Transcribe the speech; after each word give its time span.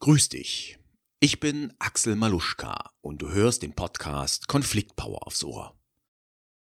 Grüß 0.00 0.28
dich. 0.28 0.78
Ich 1.18 1.40
bin 1.40 1.72
Axel 1.80 2.14
Maluschka 2.14 2.92
und 3.00 3.20
du 3.20 3.30
hörst 3.30 3.62
den 3.62 3.74
Podcast 3.74 4.46
Konfliktpower 4.46 5.26
aufs 5.26 5.42
Ohr. 5.42 5.76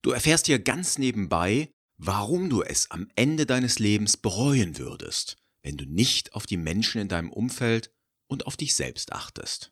Du 0.00 0.12
erfährst 0.12 0.46
hier 0.46 0.58
ganz 0.58 0.96
nebenbei, 0.96 1.70
warum 1.98 2.48
du 2.48 2.62
es 2.62 2.90
am 2.90 3.08
Ende 3.14 3.44
deines 3.44 3.78
Lebens 3.78 4.16
bereuen 4.16 4.78
würdest, 4.78 5.36
wenn 5.62 5.76
du 5.76 5.84
nicht 5.84 6.32
auf 6.32 6.46
die 6.46 6.56
Menschen 6.56 6.98
in 6.98 7.08
deinem 7.08 7.30
Umfeld 7.30 7.92
und 8.26 8.46
auf 8.46 8.56
dich 8.56 8.74
selbst 8.74 9.12
achtest. 9.12 9.70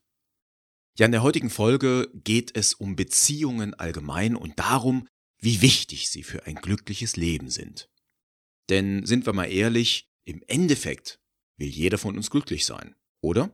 Ja, 0.99 1.07
in 1.07 1.13
der 1.13 1.23
heutigen 1.23 1.49
Folge 1.49 2.11
geht 2.13 2.55
es 2.55 2.75
um 2.75 2.97
Beziehungen 2.97 3.73
allgemein 3.73 4.37
und 4.37 4.59
darum, 4.59 5.09
wie 5.39 5.63
wichtig 5.63 6.11
sie 6.11 6.23
für 6.23 6.45
ein 6.45 6.57
glückliches 6.57 7.17
Leben 7.17 7.49
sind. 7.49 7.89
Denn 8.69 9.07
sind 9.07 9.25
wir 9.25 9.33
mal 9.33 9.51
ehrlich, 9.51 10.11
im 10.27 10.43
Endeffekt 10.49 11.19
will 11.57 11.69
jeder 11.69 11.97
von 11.97 12.15
uns 12.15 12.29
glücklich 12.29 12.67
sein 12.67 12.95
oder? 13.25 13.51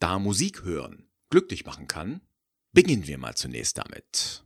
Da 0.00 0.18
Musik 0.18 0.62
hören 0.62 1.08
glücklich 1.30 1.66
machen 1.66 1.86
kann, 1.86 2.22
beginnen 2.72 3.06
wir 3.06 3.18
mal 3.18 3.34
zunächst 3.36 3.76
damit. 3.78 4.44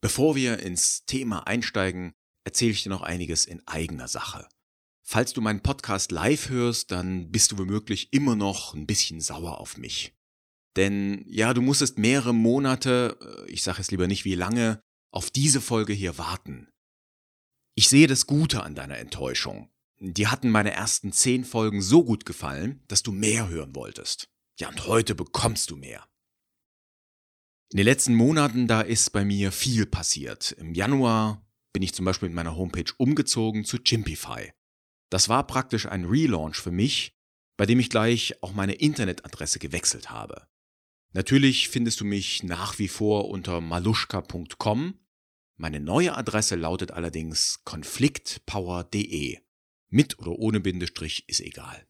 Bevor 0.00 0.34
wir 0.34 0.60
ins 0.60 1.04
Thema 1.04 1.46
einsteigen, 1.46 2.12
erzähle 2.44 2.72
ich 2.72 2.82
dir 2.82 2.88
noch 2.88 3.02
einiges 3.02 3.44
in 3.44 3.66
eigener 3.66 4.08
Sache. 4.08 4.48
Falls 5.06 5.32
du 5.32 5.40
meinen 5.40 5.62
Podcast 5.62 6.12
live 6.12 6.48
hörst, 6.48 6.90
dann 6.90 7.30
bist 7.30 7.52
du 7.52 7.58
womöglich 7.58 8.12
immer 8.12 8.36
noch 8.36 8.74
ein 8.74 8.86
bisschen 8.86 9.20
sauer 9.20 9.58
auf 9.58 9.76
mich. 9.76 10.14
Denn 10.76 11.24
ja, 11.26 11.52
du 11.52 11.62
musstest 11.62 11.98
mehrere 11.98 12.32
Monate, 12.32 13.18
äh, 13.20 13.50
ich 13.50 13.62
sage 13.62 13.80
es 13.80 13.90
lieber 13.90 14.06
nicht 14.06 14.24
wie 14.24 14.36
lange, 14.36 14.80
auf 15.12 15.30
diese 15.30 15.60
Folge 15.60 15.92
hier 15.92 16.16
warten. 16.16 16.68
Ich 17.74 17.88
sehe 17.88 18.06
das 18.06 18.26
Gute 18.26 18.62
an 18.62 18.74
deiner 18.74 18.98
Enttäuschung. 18.98 19.70
Dir 19.98 20.30
hatten 20.30 20.50
meine 20.50 20.72
ersten 20.72 21.12
zehn 21.12 21.44
Folgen 21.44 21.82
so 21.82 22.04
gut 22.04 22.24
gefallen, 22.24 22.82
dass 22.88 23.02
du 23.02 23.12
mehr 23.12 23.48
hören 23.48 23.74
wolltest. 23.74 24.28
Ja, 24.58 24.68
und 24.68 24.86
heute 24.86 25.14
bekommst 25.14 25.70
du 25.70 25.76
mehr. 25.76 26.06
In 27.72 27.76
den 27.76 27.86
letzten 27.86 28.16
Monaten, 28.16 28.66
da 28.66 28.80
ist 28.80 29.10
bei 29.10 29.24
mir 29.24 29.52
viel 29.52 29.86
passiert. 29.86 30.50
Im 30.58 30.74
Januar 30.74 31.46
bin 31.72 31.84
ich 31.84 31.94
zum 31.94 32.04
Beispiel 32.04 32.28
mit 32.28 32.34
meiner 32.34 32.56
Homepage 32.56 32.92
umgezogen 32.98 33.64
zu 33.64 33.78
Chimpify. 33.78 34.52
Das 35.08 35.28
war 35.28 35.46
praktisch 35.46 35.86
ein 35.86 36.04
Relaunch 36.04 36.56
für 36.56 36.72
mich, 36.72 37.16
bei 37.56 37.66
dem 37.66 37.78
ich 37.78 37.88
gleich 37.88 38.42
auch 38.42 38.52
meine 38.52 38.72
Internetadresse 38.72 39.60
gewechselt 39.60 40.10
habe. 40.10 40.48
Natürlich 41.12 41.68
findest 41.68 42.00
du 42.00 42.04
mich 42.04 42.42
nach 42.42 42.80
wie 42.80 42.88
vor 42.88 43.28
unter 43.28 43.60
maluschka.com. 43.60 44.98
Meine 45.56 45.78
neue 45.78 46.16
Adresse 46.16 46.56
lautet 46.56 46.90
allerdings 46.90 47.62
konfliktpower.de. 47.64 49.38
Mit 49.90 50.18
oder 50.18 50.32
ohne 50.32 50.58
Bindestrich 50.58 51.28
ist 51.28 51.40
egal. 51.40 51.86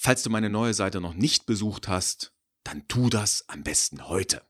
Falls 0.00 0.22
du 0.22 0.30
meine 0.30 0.48
neue 0.48 0.72
Seite 0.72 1.02
noch 1.02 1.14
nicht 1.14 1.44
besucht 1.44 1.88
hast, 1.88 2.34
dann 2.64 2.88
tu 2.88 3.10
das 3.10 3.46
am 3.48 3.62
besten 3.64 4.08
heute. 4.08 4.48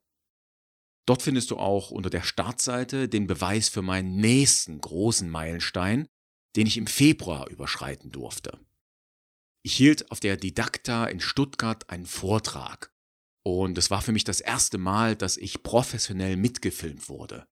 Dort 1.09 1.23
findest 1.23 1.51
du 1.51 1.57
auch 1.57 1.91
unter 1.91 2.11
der 2.11 2.23
Startseite 2.23 3.09
den 3.09 3.27
Beweis 3.27 3.71
für 3.71 3.81
meinen 3.81 4.17
nächsten 4.17 4.79
großen 4.79 5.31
Meilenstein, 5.31 6.07
den 6.55 6.67
ich 6.67 6.77
im 6.77 6.87
Februar 6.87 7.49
überschreiten 7.49 8.13
durfte. 8.13 8.61
Ich 9.65 9.75
hielt 9.75 10.11
auf 10.11 10.21
der 10.21 10.37
Didakta 10.37 11.07
in 11.07 11.21
Stuttgart 11.21 11.89
einen 11.89 12.05
Vortrag 12.05 12.93
und 13.43 13.79
es 13.79 13.91
war 13.91 14.03
für 14.03 14.13
mich 14.13 14.25
das 14.25 14.41
erste 14.41 14.77
Mal, 14.77 15.17
dass 15.17 15.39
ich 15.39 15.63
professionell 15.63 16.37
mitgefilmt 16.37 17.09
wurde. 17.09 17.47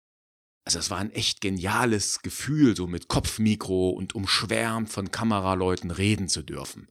Also 0.65 0.79
es 0.79 0.89
war 0.89 0.97
ein 0.97 1.11
echt 1.11 1.39
geniales 1.39 2.23
Gefühl, 2.23 2.75
so 2.75 2.87
mit 2.87 3.07
Kopfmikro 3.07 3.91
und 3.91 4.15
umschwärmt 4.15 4.89
von 4.89 5.11
Kameraleuten 5.11 5.91
reden 5.91 6.27
zu 6.27 6.41
dürfen. 6.41 6.87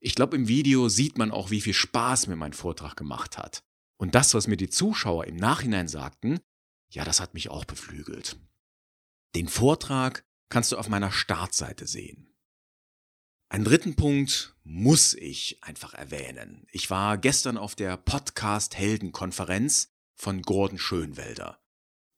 Ich 0.00 0.16
glaube, 0.16 0.36
im 0.36 0.48
Video 0.48 0.88
sieht 0.88 1.18
man 1.18 1.30
auch, 1.30 1.50
wie 1.50 1.60
viel 1.60 1.72
Spaß 1.72 2.26
mir 2.26 2.36
mein 2.36 2.52
Vortrag 2.52 2.96
gemacht 2.96 3.38
hat. 3.38 3.62
Und 4.04 4.14
das, 4.14 4.34
was 4.34 4.48
mir 4.48 4.58
die 4.58 4.68
Zuschauer 4.68 5.24
im 5.24 5.36
Nachhinein 5.36 5.88
sagten, 5.88 6.38
ja, 6.90 7.06
das 7.06 7.20
hat 7.20 7.32
mich 7.32 7.48
auch 7.48 7.64
beflügelt. 7.64 8.36
Den 9.34 9.48
Vortrag 9.48 10.26
kannst 10.50 10.72
du 10.72 10.76
auf 10.76 10.90
meiner 10.90 11.10
Startseite 11.10 11.86
sehen. 11.86 12.36
Einen 13.48 13.64
dritten 13.64 13.96
Punkt 13.96 14.56
muss 14.62 15.14
ich 15.14 15.64
einfach 15.64 15.94
erwähnen. 15.94 16.66
Ich 16.70 16.90
war 16.90 17.16
gestern 17.16 17.56
auf 17.56 17.76
der 17.76 17.96
Podcast 17.96 18.76
Heldenkonferenz 18.76 19.88
von 20.14 20.42
Gordon 20.42 20.78
Schönwelder. 20.78 21.62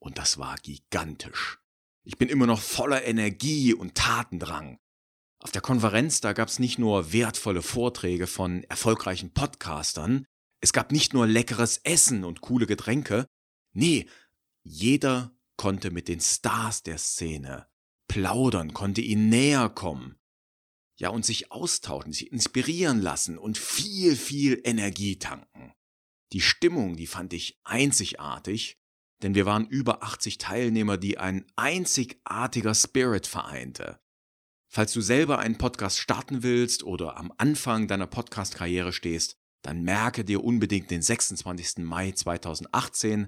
Und 0.01 0.19
das 0.19 0.39
war 0.39 0.57
gigantisch. 0.57 1.61
Ich 2.03 2.19
bin 2.19 2.29
immer 2.29 2.47
noch 2.49 2.63
voller 2.63 3.05
Energie 3.05 3.75
und 3.75 3.95
Tatendrang. 3.95 4.81
Auf 5.39 5.53
der 5.53 5.63
Konferenz, 5.63 6.21
da 6.21 6.33
gab 6.33 6.49
es 6.49 6.59
nicht 6.59 6.81
nur 6.81 7.13
wertvolle 7.13 7.63
Vorträge 7.63 8.27
von 8.27 8.65
erfolgreichen 8.65 9.33
Podcastern, 9.33 10.27
es 10.61 10.73
gab 10.73 10.93
nicht 10.93 11.15
nur 11.15 11.27
leckeres 11.27 11.79
Essen 11.85 12.25
und 12.25 12.41
coole 12.41 12.67
Getränke, 12.67 13.27
nee, 13.73 14.09
jeder 14.63 15.37
konnte 15.57 15.91
mit 15.91 16.09
den 16.09 16.21
Stars 16.21 16.83
der 16.83 16.99
Szene 16.99 17.67
plaudern, 18.09 18.73
konnte 18.73 19.01
ihnen 19.01 19.29
näher 19.29 19.69
kommen. 19.69 20.19
Ja, 20.99 21.11
und 21.11 21.27
sich 21.27 21.53
austauschen, 21.53 22.13
sich 22.13 22.33
inspirieren 22.33 23.03
lassen 23.03 23.37
und 23.37 23.59
viel, 23.59 24.17
viel 24.17 24.61
Energie 24.65 25.19
tanken. 25.19 25.75
Die 26.33 26.41
Stimmung, 26.41 26.97
die 26.97 27.07
fand 27.07 27.33
ich 27.35 27.61
einzigartig, 27.65 28.79
denn 29.23 29.35
wir 29.35 29.45
waren 29.45 29.67
über 29.67 30.03
80 30.03 30.39
Teilnehmer, 30.39 30.97
die 30.97 31.19
ein 31.19 31.45
einzigartiger 31.57 32.75
Spirit 32.75 33.27
vereinte. 33.27 34.01
Falls 34.69 34.93
du 34.93 35.01
selber 35.01 35.39
einen 35.39 35.59
Podcast 35.59 35.99
starten 35.99 36.43
willst 36.43 36.83
oder 36.83 37.17
am 37.19 37.33
Anfang 37.37 37.89
deiner 37.89 38.07
Podcast-Karriere 38.07 38.93
stehst, 38.93 39.39
dann 39.67 39.83
merke 39.83 40.25
dir 40.25 40.45
unbedingt 40.45 40.93
den 40.93 41.03
26. 41.03 41.79
Mai 41.79 42.13
2018. 42.13 43.27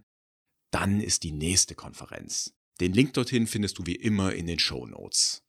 Dann 0.70 1.00
ist 1.00 1.24
die 1.24 1.32
nächste 1.32 1.74
Konferenz. 1.74 2.54
Den 2.78 2.92
Link 2.92 3.14
dorthin 3.14 3.48
findest 3.48 3.78
du 3.78 3.86
wie 3.86 3.96
immer 3.96 4.32
in 4.32 4.46
den 4.46 4.60
Show 4.60 4.86
Notes. 4.86 5.42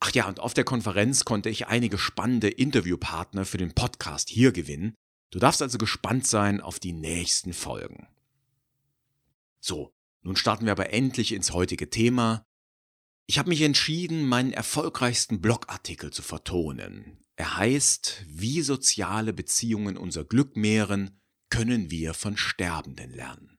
Ach 0.00 0.10
ja, 0.10 0.26
und 0.26 0.40
auf 0.40 0.52
der 0.52 0.64
Konferenz 0.64 1.24
konnte 1.24 1.48
ich 1.48 1.68
einige 1.68 1.96
spannende 1.96 2.48
Interviewpartner 2.48 3.44
für 3.44 3.58
den 3.58 3.72
Podcast 3.72 4.30
hier 4.30 4.50
gewinnen. 4.50 4.94
Du 5.30 5.38
darfst 5.38 5.62
also 5.62 5.78
gespannt 5.78 6.26
sein 6.26 6.60
auf 6.60 6.80
die 6.80 6.92
nächsten 6.92 7.52
Folgen. 7.52 8.08
So, 9.60 9.92
nun 10.22 10.34
starten 10.34 10.64
wir 10.64 10.72
aber 10.72 10.92
endlich 10.92 11.30
ins 11.30 11.52
heutige 11.52 11.88
Thema. 11.88 12.44
Ich 13.28 13.38
habe 13.38 13.50
mich 13.50 13.62
entschieden, 13.62 14.26
meinen 14.26 14.52
erfolgreichsten 14.52 15.40
Blogartikel 15.40 16.12
zu 16.12 16.22
vertonen. 16.22 17.18
Er 17.40 17.56
heißt, 17.56 18.26
wie 18.26 18.60
soziale 18.60 19.32
Beziehungen 19.32 19.96
unser 19.96 20.26
Glück 20.26 20.58
mehren, 20.58 21.18
können 21.48 21.90
wir 21.90 22.12
von 22.12 22.36
Sterbenden 22.36 23.14
lernen. 23.14 23.56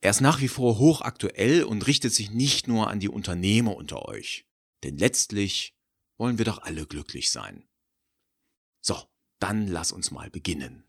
Er 0.00 0.10
ist 0.10 0.20
nach 0.20 0.40
wie 0.40 0.46
vor 0.46 0.78
hochaktuell 0.78 1.64
und 1.64 1.88
richtet 1.88 2.14
sich 2.14 2.30
nicht 2.30 2.68
nur 2.68 2.88
an 2.88 3.00
die 3.00 3.08
Unternehmer 3.08 3.74
unter 3.74 4.04
euch, 4.04 4.46
denn 4.84 4.96
letztlich 4.96 5.74
wollen 6.18 6.38
wir 6.38 6.44
doch 6.44 6.58
alle 6.58 6.86
glücklich 6.86 7.32
sein. 7.32 7.68
So, 8.80 8.96
dann 9.40 9.66
lass 9.66 9.90
uns 9.90 10.12
mal 10.12 10.30
beginnen. 10.30 10.84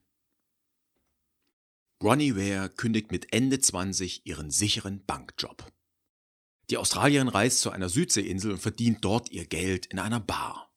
Ronnie 2.04 2.36
Ware 2.36 2.70
kündigt 2.70 3.10
mit 3.12 3.34
Ende 3.34 3.60
20 3.60 4.28
ihren 4.28 4.52
sicheren 4.52 5.04
Bankjob. 5.08 5.74
Die 6.70 6.78
Australierin 6.78 7.30
reist 7.30 7.62
zu 7.62 7.72
einer 7.72 7.90
Südseeinsel 7.90 8.52
und 8.52 8.60
verdient 8.60 9.04
dort 9.04 9.32
ihr 9.32 9.48
Geld 9.48 9.88
in 9.88 9.98
einer 9.98 10.20
Bar. 10.20 10.69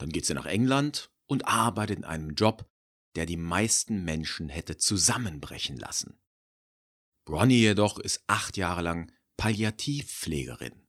Dann 0.00 0.08
geht 0.08 0.24
sie 0.24 0.32
nach 0.32 0.46
England 0.46 1.10
und 1.26 1.46
arbeitet 1.46 1.98
in 1.98 2.04
einem 2.04 2.34
Job, 2.34 2.66
der 3.16 3.26
die 3.26 3.36
meisten 3.36 4.02
Menschen 4.02 4.48
hätte 4.48 4.78
zusammenbrechen 4.78 5.76
lassen. 5.76 6.18
Bronnie 7.26 7.60
jedoch 7.60 7.98
ist 7.98 8.24
acht 8.26 8.56
Jahre 8.56 8.80
lang 8.80 9.12
Palliativpflegerin. 9.36 10.86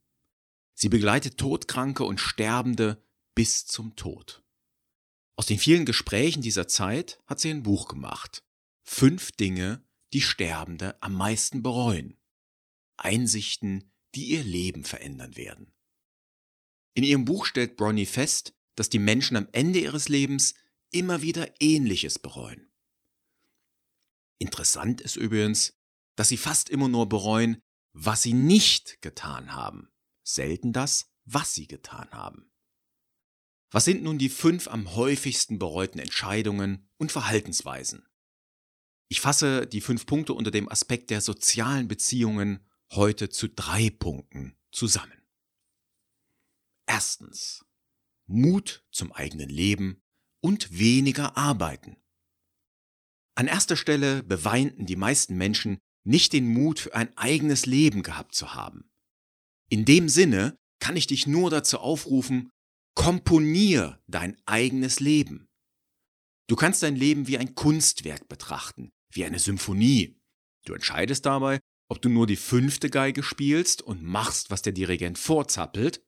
Sie 0.75 0.87
begleitet 0.87 1.37
Todkranke 1.37 2.05
und 2.05 2.21
Sterbende 2.21 3.03
bis 3.35 3.65
zum 3.65 3.97
Tod. 3.97 4.43
Aus 5.35 5.45
den 5.45 5.59
vielen 5.59 5.85
Gesprächen 5.85 6.41
dieser 6.41 6.69
Zeit 6.69 7.19
hat 7.27 7.41
sie 7.41 7.49
ein 7.49 7.63
Buch 7.63 7.89
gemacht. 7.89 8.45
Fünf 8.83 9.33
Dinge, 9.33 9.83
die 10.13 10.21
Sterbende 10.21 11.01
am 11.03 11.15
meisten 11.15 11.61
bereuen. 11.61 12.17
Einsichten, 12.95 13.91
die 14.15 14.29
ihr 14.29 14.43
Leben 14.43 14.85
verändern 14.85 15.35
werden. 15.35 15.73
In 16.93 17.03
ihrem 17.03 17.25
Buch 17.25 17.45
stellt 17.45 17.75
Bronnie 17.75 18.05
fest, 18.05 18.53
dass 18.75 18.89
die 18.89 18.99
Menschen 18.99 19.37
am 19.37 19.47
Ende 19.51 19.79
ihres 19.79 20.09
Lebens 20.09 20.53
immer 20.91 21.21
wieder 21.21 21.49
Ähnliches 21.59 22.19
bereuen. 22.19 22.71
Interessant 24.37 25.01
ist 25.01 25.15
übrigens, 25.15 25.77
dass 26.15 26.29
sie 26.29 26.37
fast 26.37 26.69
immer 26.69 26.87
nur 26.87 27.07
bereuen, 27.07 27.61
was 27.93 28.21
sie 28.21 28.33
nicht 28.33 29.01
getan 29.01 29.53
haben, 29.53 29.89
selten 30.23 30.73
das, 30.73 31.11
was 31.25 31.53
sie 31.53 31.67
getan 31.67 32.09
haben. 32.11 32.51
Was 33.69 33.85
sind 33.85 34.03
nun 34.03 34.17
die 34.17 34.29
fünf 34.29 34.67
am 34.67 34.95
häufigsten 34.95 35.57
bereuten 35.57 35.99
Entscheidungen 35.99 36.89
und 36.97 37.11
Verhaltensweisen? 37.11 38.05
Ich 39.07 39.21
fasse 39.21 39.67
die 39.67 39.81
fünf 39.81 40.05
Punkte 40.05 40.33
unter 40.33 40.51
dem 40.51 40.69
Aspekt 40.69 41.09
der 41.09 41.21
sozialen 41.21 41.87
Beziehungen 41.87 42.65
heute 42.91 43.29
zu 43.29 43.47
drei 43.47 43.89
Punkten 43.89 44.57
zusammen. 44.71 45.21
Erstens. 46.85 47.65
Mut 48.31 48.85
zum 48.91 49.11
eigenen 49.11 49.49
Leben 49.49 50.01
und 50.41 50.77
weniger 50.77 51.37
arbeiten. 51.37 51.97
An 53.35 53.47
erster 53.47 53.77
Stelle 53.77 54.23
beweinten 54.23 54.85
die 54.85 54.95
meisten 54.95 55.37
Menschen 55.37 55.79
nicht 56.03 56.33
den 56.33 56.47
Mut 56.47 56.79
für 56.79 56.95
ein 56.95 57.15
eigenes 57.17 57.65
Leben 57.65 58.03
gehabt 58.03 58.35
zu 58.35 58.53
haben. 58.53 58.89
In 59.69 59.85
dem 59.85 60.09
Sinne 60.09 60.57
kann 60.79 60.97
ich 60.97 61.07
dich 61.07 61.27
nur 61.27 61.49
dazu 61.49 61.79
aufrufen, 61.79 62.49
komponier 62.95 64.01
dein 64.07 64.37
eigenes 64.45 64.99
Leben. 64.99 65.47
Du 66.47 66.55
kannst 66.55 66.83
dein 66.83 66.95
Leben 66.95 67.27
wie 67.27 67.37
ein 67.37 67.55
Kunstwerk 67.55 68.27
betrachten, 68.27 68.91
wie 69.13 69.23
eine 69.23 69.39
Symphonie. 69.39 70.19
Du 70.65 70.73
entscheidest 70.73 71.25
dabei, 71.25 71.59
ob 71.89 72.01
du 72.01 72.09
nur 72.09 72.27
die 72.27 72.35
fünfte 72.35 72.89
Geige 72.89 73.23
spielst 73.23 73.81
und 73.81 74.03
machst, 74.03 74.49
was 74.49 74.61
der 74.61 74.73
Dirigent 74.73 75.17
vorzappelt, 75.17 76.03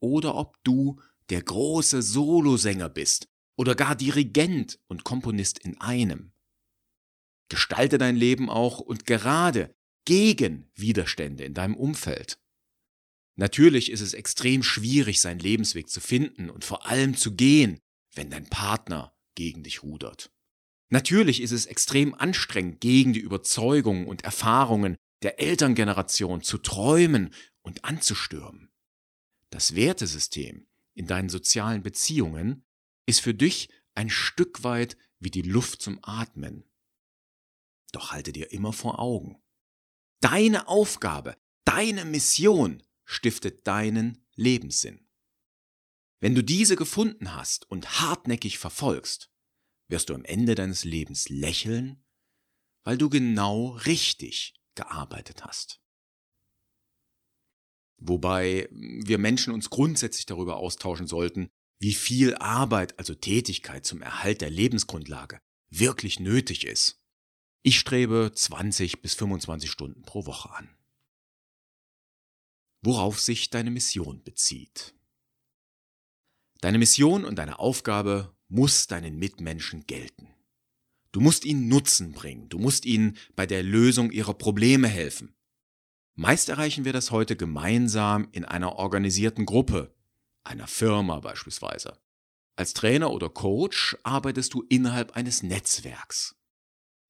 oder 0.00 0.34
ob 0.34 0.56
du 0.64 1.00
der 1.30 1.42
große 1.42 2.02
Solosänger 2.02 2.88
bist 2.88 3.28
oder 3.56 3.74
gar 3.74 3.94
Dirigent 3.96 4.78
und 4.86 5.04
Komponist 5.04 5.58
in 5.58 5.80
einem. 5.80 6.32
Gestalte 7.48 7.98
dein 7.98 8.16
Leben 8.16 8.48
auch 8.48 8.78
und 8.78 9.06
gerade 9.06 9.74
gegen 10.04 10.70
Widerstände 10.74 11.44
in 11.44 11.54
deinem 11.54 11.76
Umfeld. 11.76 12.38
Natürlich 13.36 13.90
ist 13.90 14.00
es 14.00 14.14
extrem 14.14 14.62
schwierig, 14.62 15.20
seinen 15.20 15.38
Lebensweg 15.38 15.88
zu 15.88 16.00
finden 16.00 16.50
und 16.50 16.64
vor 16.64 16.86
allem 16.86 17.16
zu 17.16 17.34
gehen, 17.34 17.78
wenn 18.14 18.30
dein 18.30 18.48
Partner 18.48 19.14
gegen 19.34 19.62
dich 19.62 19.82
rudert. 19.82 20.30
Natürlich 20.90 21.40
ist 21.40 21.52
es 21.52 21.64
extrem 21.64 22.14
anstrengend, 22.14 22.80
gegen 22.80 23.14
die 23.14 23.20
Überzeugungen 23.20 24.06
und 24.06 24.24
Erfahrungen 24.24 24.96
der 25.22 25.40
Elterngeneration 25.40 26.42
zu 26.42 26.58
träumen 26.58 27.32
und 27.62 27.84
anzustürmen. 27.84 28.70
Das 29.50 29.74
Wertesystem 29.74 30.66
in 30.94 31.06
deinen 31.06 31.28
sozialen 31.28 31.82
Beziehungen 31.82 32.64
ist 33.06 33.20
für 33.20 33.34
dich 33.34 33.70
ein 33.94 34.10
Stück 34.10 34.64
weit 34.64 34.96
wie 35.18 35.30
die 35.30 35.42
Luft 35.42 35.82
zum 35.82 35.98
Atmen. 36.02 36.64
Doch 37.92 38.12
halte 38.12 38.32
dir 38.32 38.52
immer 38.52 38.72
vor 38.72 38.98
Augen. 38.98 39.42
Deine 40.20 40.68
Aufgabe, 40.68 41.36
deine 41.64 42.04
Mission 42.04 42.82
stiftet 43.04 43.66
deinen 43.66 44.24
Lebenssinn. 44.34 45.08
Wenn 46.20 46.34
du 46.34 46.42
diese 46.42 46.76
gefunden 46.76 47.34
hast 47.34 47.68
und 47.68 48.00
hartnäckig 48.00 48.58
verfolgst, 48.58 49.30
wirst 49.88 50.08
du 50.08 50.14
am 50.14 50.24
Ende 50.24 50.54
deines 50.54 50.84
Lebens 50.84 51.28
lächeln, 51.28 52.04
weil 52.84 52.96
du 52.96 53.10
genau 53.10 53.70
richtig 53.70 54.54
gearbeitet 54.74 55.44
hast. 55.44 55.81
Wobei 58.04 58.68
wir 58.72 59.18
Menschen 59.18 59.54
uns 59.54 59.70
grundsätzlich 59.70 60.26
darüber 60.26 60.56
austauschen 60.56 61.06
sollten, 61.06 61.50
wie 61.78 61.94
viel 61.94 62.34
Arbeit, 62.34 62.98
also 62.98 63.14
Tätigkeit 63.14 63.86
zum 63.86 64.02
Erhalt 64.02 64.40
der 64.40 64.50
Lebensgrundlage 64.50 65.40
wirklich 65.70 66.18
nötig 66.18 66.66
ist. 66.66 67.00
Ich 67.62 67.78
strebe 67.78 68.32
20 68.34 69.02
bis 69.02 69.14
25 69.14 69.70
Stunden 69.70 70.02
pro 70.02 70.26
Woche 70.26 70.50
an. 70.50 70.68
Worauf 72.82 73.20
sich 73.20 73.50
deine 73.50 73.70
Mission 73.70 74.24
bezieht. 74.24 74.94
Deine 76.60 76.78
Mission 76.78 77.24
und 77.24 77.36
deine 77.36 77.60
Aufgabe 77.60 78.36
muss 78.48 78.88
deinen 78.88 79.16
Mitmenschen 79.16 79.86
gelten. 79.86 80.28
Du 81.12 81.20
musst 81.20 81.44
ihnen 81.44 81.68
Nutzen 81.68 82.12
bringen, 82.12 82.48
du 82.48 82.58
musst 82.58 82.84
ihnen 82.84 83.16
bei 83.36 83.46
der 83.46 83.62
Lösung 83.62 84.10
ihrer 84.10 84.34
Probleme 84.34 84.88
helfen. 84.88 85.36
Meist 86.14 86.50
erreichen 86.50 86.84
wir 86.84 86.92
das 86.92 87.10
heute 87.10 87.36
gemeinsam 87.36 88.28
in 88.32 88.44
einer 88.44 88.76
organisierten 88.76 89.46
Gruppe, 89.46 89.94
einer 90.44 90.66
Firma 90.66 91.20
beispielsweise. 91.20 91.98
Als 92.54 92.74
Trainer 92.74 93.12
oder 93.12 93.30
Coach 93.30 93.96
arbeitest 94.02 94.52
du 94.52 94.62
innerhalb 94.68 95.12
eines 95.12 95.42
Netzwerks. 95.42 96.36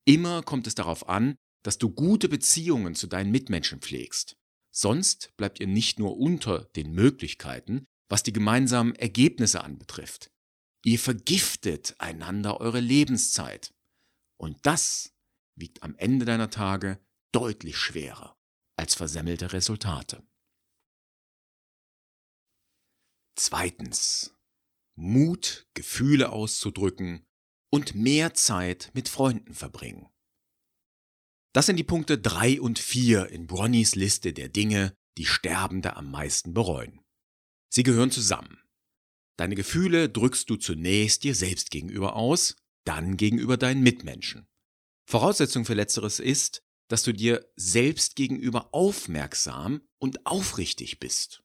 Immer 0.04 0.42
kommt 0.42 0.68
es 0.68 0.76
darauf 0.76 1.08
an, 1.08 1.34
dass 1.64 1.78
du 1.78 1.90
gute 1.90 2.28
Beziehungen 2.28 2.94
zu 2.94 3.08
deinen 3.08 3.32
Mitmenschen 3.32 3.80
pflegst. 3.80 4.36
Sonst 4.70 5.36
bleibt 5.36 5.58
ihr 5.58 5.66
nicht 5.66 5.98
nur 5.98 6.16
unter 6.16 6.66
den 6.76 6.92
Möglichkeiten, 6.92 7.86
was 8.08 8.22
die 8.22 8.32
gemeinsamen 8.32 8.94
Ergebnisse 8.94 9.64
anbetrifft. 9.64 10.30
Ihr 10.84 10.98
vergiftet 10.98 11.96
einander 11.98 12.60
eure 12.60 12.80
Lebenszeit. 12.80 13.74
Und 14.38 14.58
das 14.62 15.12
wiegt 15.56 15.82
am 15.82 15.96
Ende 15.96 16.24
deiner 16.24 16.50
Tage 16.50 17.00
deutlich 17.32 17.76
schwerer 17.76 18.36
als 18.82 18.96
versemmelte 18.96 19.52
Resultate. 19.52 20.26
Zweitens. 23.36 24.34
Mut, 24.96 25.68
Gefühle 25.74 26.30
auszudrücken 26.30 27.24
und 27.70 27.94
mehr 27.94 28.34
Zeit 28.34 28.90
mit 28.92 29.08
Freunden 29.08 29.54
verbringen. 29.54 30.08
Das 31.52 31.66
sind 31.66 31.76
die 31.76 31.84
Punkte 31.84 32.18
3 32.18 32.60
und 32.60 32.80
4 32.80 33.28
in 33.28 33.46
Bronnys 33.46 33.94
Liste 33.94 34.32
der 34.32 34.48
Dinge, 34.48 34.96
die 35.16 35.26
Sterbende 35.26 35.94
am 35.94 36.10
meisten 36.10 36.52
bereuen. 36.52 37.00
Sie 37.72 37.84
gehören 37.84 38.10
zusammen. 38.10 38.58
Deine 39.36 39.54
Gefühle 39.54 40.08
drückst 40.08 40.50
du 40.50 40.56
zunächst 40.56 41.22
dir 41.22 41.36
selbst 41.36 41.70
gegenüber 41.70 42.16
aus, 42.16 42.56
dann 42.84 43.16
gegenüber 43.16 43.56
deinen 43.56 43.84
Mitmenschen. 43.84 44.48
Voraussetzung 45.08 45.64
für 45.64 45.74
letzteres 45.74 46.18
ist, 46.18 46.64
dass 46.92 47.04
du 47.04 47.14
dir 47.14 47.50
selbst 47.56 48.16
gegenüber 48.16 48.74
aufmerksam 48.74 49.80
und 49.96 50.26
aufrichtig 50.26 50.98
bist. 50.98 51.42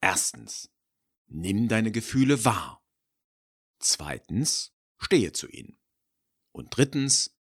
Erstens, 0.00 0.72
nimm 1.26 1.68
deine 1.68 1.92
Gefühle 1.92 2.46
wahr. 2.46 2.82
Zweitens, 3.80 4.72
stehe 4.96 5.32
zu 5.32 5.46
ihnen. 5.46 5.78
Und 6.52 6.74
drittens, 6.74 7.38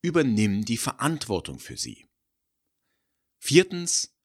übernimm 0.00 0.64
die 0.64 0.76
Verantwortung 0.76 1.58
für 1.58 1.76
sie. 1.76 2.08
Viertens, 3.40 4.16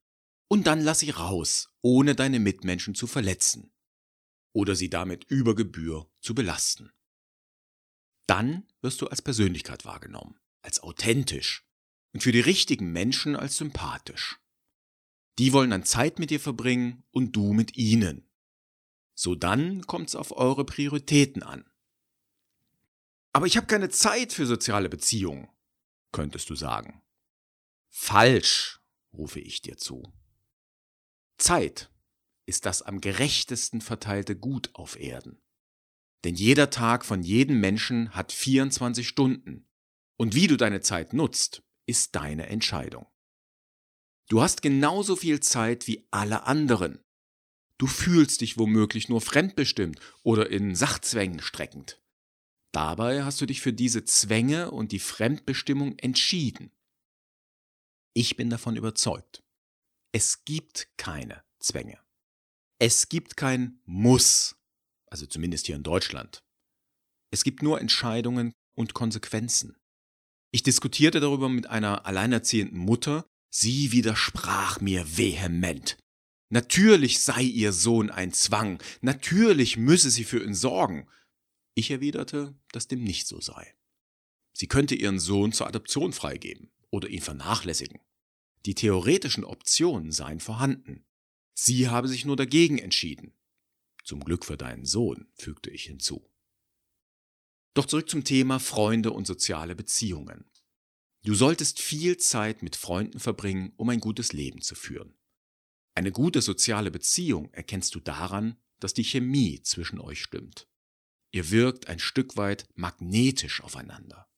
und 0.48 0.68
dann 0.68 0.80
lass 0.80 1.00
sie 1.00 1.10
raus, 1.10 1.74
ohne 1.82 2.14
deine 2.14 2.40
Mitmenschen 2.40 2.94
zu 2.94 3.08
verletzen 3.08 3.74
oder 4.52 4.76
sie 4.76 4.92
damit 4.92 5.24
über 5.24 5.56
Gebühr 5.56 6.08
zu 6.22 6.36
belasten. 6.36 6.92
Dann 8.28 8.68
wirst 8.82 9.02
du 9.02 9.08
als 9.08 9.24
Persönlichkeit 9.24 9.86
wahrgenommen 9.86 10.40
als 10.64 10.82
authentisch 10.82 11.64
und 12.14 12.24
für 12.24 12.32
die 12.32 12.40
richtigen 12.40 12.92
Menschen 12.92 13.36
als 13.36 13.58
sympathisch. 13.58 14.40
Die 15.38 15.54
wollen 15.54 15.70
dann 15.70 15.84
Zeit 15.84 16.20
mit 16.20 16.30
dir 16.30 16.40
verbringen 16.40 17.04
und 17.12 17.36
du 17.36 17.54
mit 17.54 17.76
ihnen. 17.78 18.28
So 19.16 19.36
dann 19.36 19.86
kommt's 19.86 20.16
auf 20.16 20.36
eure 20.36 20.66
Prioritäten 20.66 21.44
an. 21.44 21.66
Aber 23.32 23.48
ich 23.48 23.58
habe 23.58 23.68
keine 23.68 23.90
Zeit 23.90 24.32
für 24.32 24.46
soziale 24.46 24.90
Beziehungen, 24.90 25.50
könntest 26.12 26.50
du 26.50 26.56
sagen. 26.56 27.02
Falsch, 27.90 28.80
rufe 29.12 29.40
ich 29.40 29.62
dir 29.62 29.78
zu. 29.78 30.12
Zeit 31.38 31.92
ist 32.46 32.66
das 32.66 32.82
am 32.82 33.02
gerechtesten 33.02 33.82
verteilte 33.82 34.36
Gut 34.36 34.70
auf 34.74 35.00
Erden. 35.00 35.42
Denn 36.24 36.36
jeder 36.36 36.70
Tag 36.70 37.06
von 37.06 37.24
jedem 37.24 37.60
Menschen 37.60 38.16
hat 38.16 38.32
24 38.32 39.08
Stunden 39.08 39.68
und 40.24 40.36
wie 40.36 40.48
du 40.48 40.56
deine 40.56 40.80
Zeit 40.80 41.12
nutzt, 41.12 41.64
ist 41.86 42.16
deine 42.16 42.48
Entscheidung. 42.48 43.08
Du 44.30 44.42
hast 44.42 44.62
genauso 44.62 45.18
viel 45.18 45.42
Zeit 45.42 45.86
wie 45.86 46.08
alle 46.12 46.44
anderen. 46.44 47.04
Du 47.78 47.88
fühlst 47.88 48.40
dich 48.40 48.58
womöglich 48.58 49.10
nur 49.10 49.20
fremdbestimmt 49.20 50.00
oder 50.24 50.50
in 50.50 50.76
Sachzwängen 50.76 51.42
streckend. 51.42 52.02
Dabei 52.72 53.26
hast 53.26 53.42
du 53.42 53.46
dich 53.46 53.60
für 53.60 53.74
diese 53.74 54.06
Zwänge 54.06 54.72
und 54.72 54.94
die 54.94 55.00
Fremdbestimmung 55.00 56.00
entschieden. 56.00 56.72
Ich 58.14 58.38
bin 58.38 58.50
davon 58.50 58.78
überzeugt. 58.78 59.44
Es 60.14 60.46
gibt 60.46 60.88
keine 60.96 61.44
Zwänge. 61.60 62.00
Es 62.80 63.10
gibt 63.10 63.36
kein 63.36 63.82
Muss, 63.84 64.56
also 65.08 65.26
zumindest 65.26 65.66
hier 65.66 65.76
in 65.76 65.84
Deutschland. 65.84 66.46
Es 67.30 67.44
gibt 67.44 67.62
nur 67.62 67.82
Entscheidungen 67.82 68.54
und 68.74 68.94
Konsequenzen. 68.94 69.76
Ich 70.54 70.62
diskutierte 70.62 71.20
darüber 71.20 71.50
mit 71.50 71.66
einer 71.66 72.06
alleinerziehenden 72.06 72.78
Mutter, 72.78 73.26
sie 73.50 73.92
widersprach 73.92 74.80
mir 74.82 75.18
vehement. 75.18 75.98
Natürlich 76.50 77.22
sei 77.22 77.42
ihr 77.42 77.74
Sohn 77.74 78.12
ein 78.12 78.34
Zwang, 78.34 78.80
natürlich 79.02 79.78
müsse 79.78 80.12
sie 80.12 80.24
für 80.24 80.44
ihn 80.46 80.54
sorgen. 80.54 81.08
Ich 81.74 81.90
erwiderte, 81.90 82.54
dass 82.72 82.88
dem 82.88 83.04
nicht 83.04 83.26
so 83.26 83.42
sei. 83.42 83.74
Sie 84.56 84.68
könnte 84.68 84.94
ihren 84.94 85.18
Sohn 85.18 85.54
zur 85.54 85.66
Adoption 85.66 86.14
freigeben 86.14 86.70
oder 86.92 87.10
ihn 87.10 87.22
vernachlässigen. 87.22 88.00
Die 88.68 88.76
theoretischen 88.76 89.46
Optionen 89.46 90.12
seien 90.12 90.40
vorhanden. 90.40 91.04
Sie 91.56 91.90
habe 91.90 92.08
sich 92.08 92.26
nur 92.26 92.36
dagegen 92.36 92.78
entschieden. 92.78 93.34
Zum 94.04 94.24
Glück 94.24 94.46
für 94.46 94.58
deinen 94.58 94.86
Sohn, 94.86 95.26
fügte 95.34 95.72
ich 95.72 95.86
hinzu. 95.86 96.30
Doch 97.74 97.86
zurück 97.86 98.10
zum 98.10 98.24
Thema 98.24 98.60
Freunde 98.60 99.12
und 99.12 99.26
soziale 99.26 99.76
Beziehungen. 99.76 100.46
Du 101.24 101.34
solltest 101.34 101.80
viel 101.82 102.18
Zeit 102.18 102.62
mit 102.62 102.76
Freunden 102.76 103.20
verbringen, 103.20 103.74
um 103.78 103.90
ein 103.90 104.00
gutes 104.00 104.34
Leben 104.34 104.62
zu 104.62 104.76
führen. 104.76 105.18
Eine 105.96 106.12
gute 106.12 106.42
soziale 106.42 106.92
Beziehung 106.92 107.52
erkennst 107.54 107.96
du 107.96 108.00
daran, 108.00 108.58
dass 108.80 108.94
die 108.94 109.04
Chemie 109.04 109.62
zwischen 109.62 110.00
euch 110.00 110.22
stimmt. 110.22 110.68
Ihr 111.32 111.50
wirkt 111.50 111.88
ein 111.88 112.00
Stück 112.00 112.36
weit 112.36 112.68
magnetisch 112.76 113.62
aufeinander. 113.62 114.30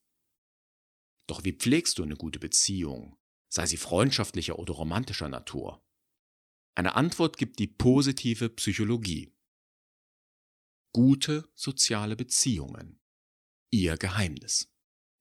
Doch 1.27 1.43
wie 1.43 1.53
pflegst 1.53 1.97
du 1.97 2.03
eine 2.03 2.15
gute 2.15 2.39
Beziehung, 2.39 3.17
sei 3.49 3.65
sie 3.65 3.77
freundschaftlicher 3.77 4.59
oder 4.59 4.73
romantischer 4.75 5.27
Natur? 5.27 5.83
Eine 6.75 6.95
Antwort 6.95 7.37
gibt 7.37 7.59
die 7.59 7.67
positive 7.67 8.49
Psychologie. 8.49 9.33
Gute 10.93 11.49
soziale 11.55 12.15
Beziehungen. 12.15 12.99
Ihr 13.75 13.97
Geheimnis. 13.97 14.71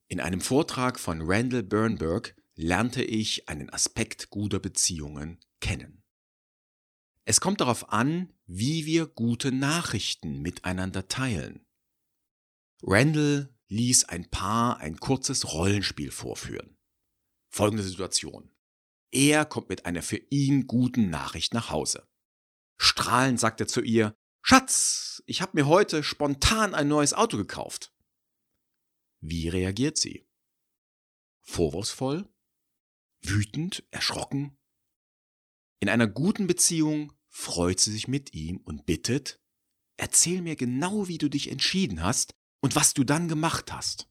In 0.07 0.21
einem 0.21 0.41
Vortrag 0.41 1.01
von 1.01 1.23
Randall 1.23 1.65
Bernberg 1.65 2.37
lernte 2.55 3.03
ich 3.03 3.49
einen 3.49 3.69
Aspekt 3.69 4.31
guter 4.31 4.61
Beziehungen 4.61 5.41
kennen. 5.61 6.05
Es 7.25 7.41
kommt 7.41 7.61
darauf 7.61 7.93
an, 7.93 8.33
wie 8.47 8.87
wir 8.87 9.07
gute 9.07 9.51
Nachrichten 9.51 10.41
miteinander 10.41 11.09
teilen. 11.09 11.67
Randall 12.81 13.53
ließ 13.71 14.05
ein 14.05 14.31
Paar 14.31 14.79
ein 14.79 14.99
kurzes 14.99 15.53
Rollenspiel 15.53 16.13
vorführen. 16.13 16.77
Folgende 17.51 17.83
Situation. 17.83 18.53
Er 19.11 19.47
kommt 19.47 19.69
mit 19.69 19.85
einer 19.85 20.03
für 20.03 20.21
ihn 20.31 20.69
guten 20.69 21.11
Nachricht 21.11 21.55
nach 21.55 21.71
Hause. 21.71 22.07
Strahlend 22.77 23.41
sagt 23.41 23.61
er 23.61 23.67
zu 23.67 23.81
ihr, 23.81 24.15
Schatz, 24.43 25.25
ich 25.27 25.43
habe 25.43 25.53
mir 25.55 25.67
heute 25.67 26.05
spontan 26.05 26.73
ein 26.73 26.87
neues 26.87 27.15
Auto 27.15 27.37
gekauft. 27.37 27.91
Wie 29.27 29.49
reagiert 29.49 29.97
sie? 29.97 30.27
Vorwurfsvoll? 31.41 32.29
Wütend? 33.23 33.83
Erschrocken? 33.91 34.59
In 35.81 35.89
einer 35.89 36.07
guten 36.07 36.47
Beziehung 36.47 37.15
freut 37.31 37.81
sie 37.81 37.91
sich 37.91 38.07
mit 38.07 38.35
ihm 38.35 38.59
und 38.59 38.85
bittet, 38.85 39.41
erzähl 39.97 40.43
mir 40.43 40.57
genau, 40.57 41.09
wie 41.09 41.17
du 41.17 41.31
dich 41.31 41.51
entschieden 41.51 42.03
hast 42.03 42.35
und 42.61 42.77
was 42.77 42.93
du 42.93 43.03
dann 43.03 43.29
gemacht 43.29 43.73
hast. 43.73 44.11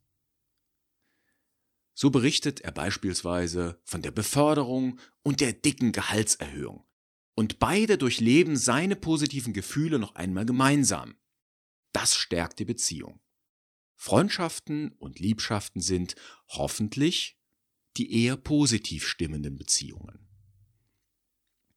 So 1.94 2.10
berichtet 2.10 2.62
er 2.62 2.72
beispielsweise 2.72 3.80
von 3.84 4.02
der 4.02 4.10
Beförderung 4.10 5.00
und 5.22 5.42
der 5.42 5.54
dicken 5.54 5.92
Gehaltserhöhung. 5.92 6.88
Und 7.36 7.60
beide 7.60 8.00
durchleben 8.00 8.58
seine 8.58 8.96
positiven 8.96 9.54
Gefühle 9.54 10.00
noch 10.00 10.16
einmal 10.16 10.48
gemeinsam. 10.48 11.16
Das 11.92 12.16
stärkt 12.16 12.58
die 12.58 12.66
Beziehung. 12.66 13.23
Freundschaften 13.96 14.92
und 14.94 15.20
Liebschaften 15.20 15.82
sind 15.82 16.16
hoffentlich 16.50 17.38
die 17.98 18.24
eher 18.24 18.38
positiv 18.38 19.08
stimmenden 19.08 19.58
Beziehungen. 19.58 20.28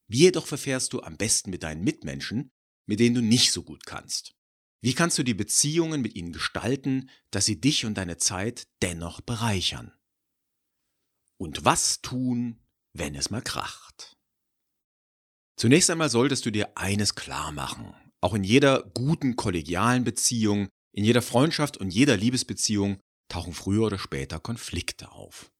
Wie 0.08 0.20
jedoch 0.20 0.46
verfährst 0.46 0.92
du 0.92 1.02
am 1.02 1.16
besten 1.16 1.50
mit 1.50 1.62
deinen 1.62 1.84
Mitmenschen, 1.84 2.50
mit 2.86 3.00
denen 3.00 3.16
du 3.16 3.22
nicht 3.22 3.52
so 3.52 3.62
gut 3.62 3.86
kannst? 3.86 4.34
Wie 4.80 4.94
kannst 4.94 5.18
du 5.18 5.24
die 5.24 5.34
Beziehungen 5.34 6.00
mit 6.00 6.14
ihnen 6.14 6.32
gestalten, 6.32 7.10
dass 7.30 7.44
sie 7.44 7.60
dich 7.60 7.84
und 7.84 7.94
deine 7.94 8.18
Zeit 8.18 8.68
dennoch 8.82 9.20
bereichern? 9.20 9.92
Und 11.38 11.64
was 11.64 12.00
tun, 12.02 12.60
wenn 12.92 13.14
es 13.14 13.30
mal 13.30 13.42
kracht? 13.42 14.16
Zunächst 15.56 15.90
einmal 15.90 16.10
solltest 16.10 16.46
du 16.46 16.50
dir 16.50 16.76
eines 16.76 17.14
klar 17.14 17.50
machen. 17.50 17.94
Auch 18.20 18.34
in 18.34 18.44
jeder 18.44 18.82
guten 18.94 19.36
kollegialen 19.36 20.04
Beziehung, 20.04 20.68
in 20.96 21.04
jeder 21.04 21.22
Freundschaft 21.22 21.76
und 21.76 21.90
jeder 21.90 22.16
Liebesbeziehung 22.16 23.00
tauchen 23.28 23.52
früher 23.52 23.86
oder 23.86 23.98
später 23.98 24.40
Konflikte 24.40 25.12
auf. 25.12 25.52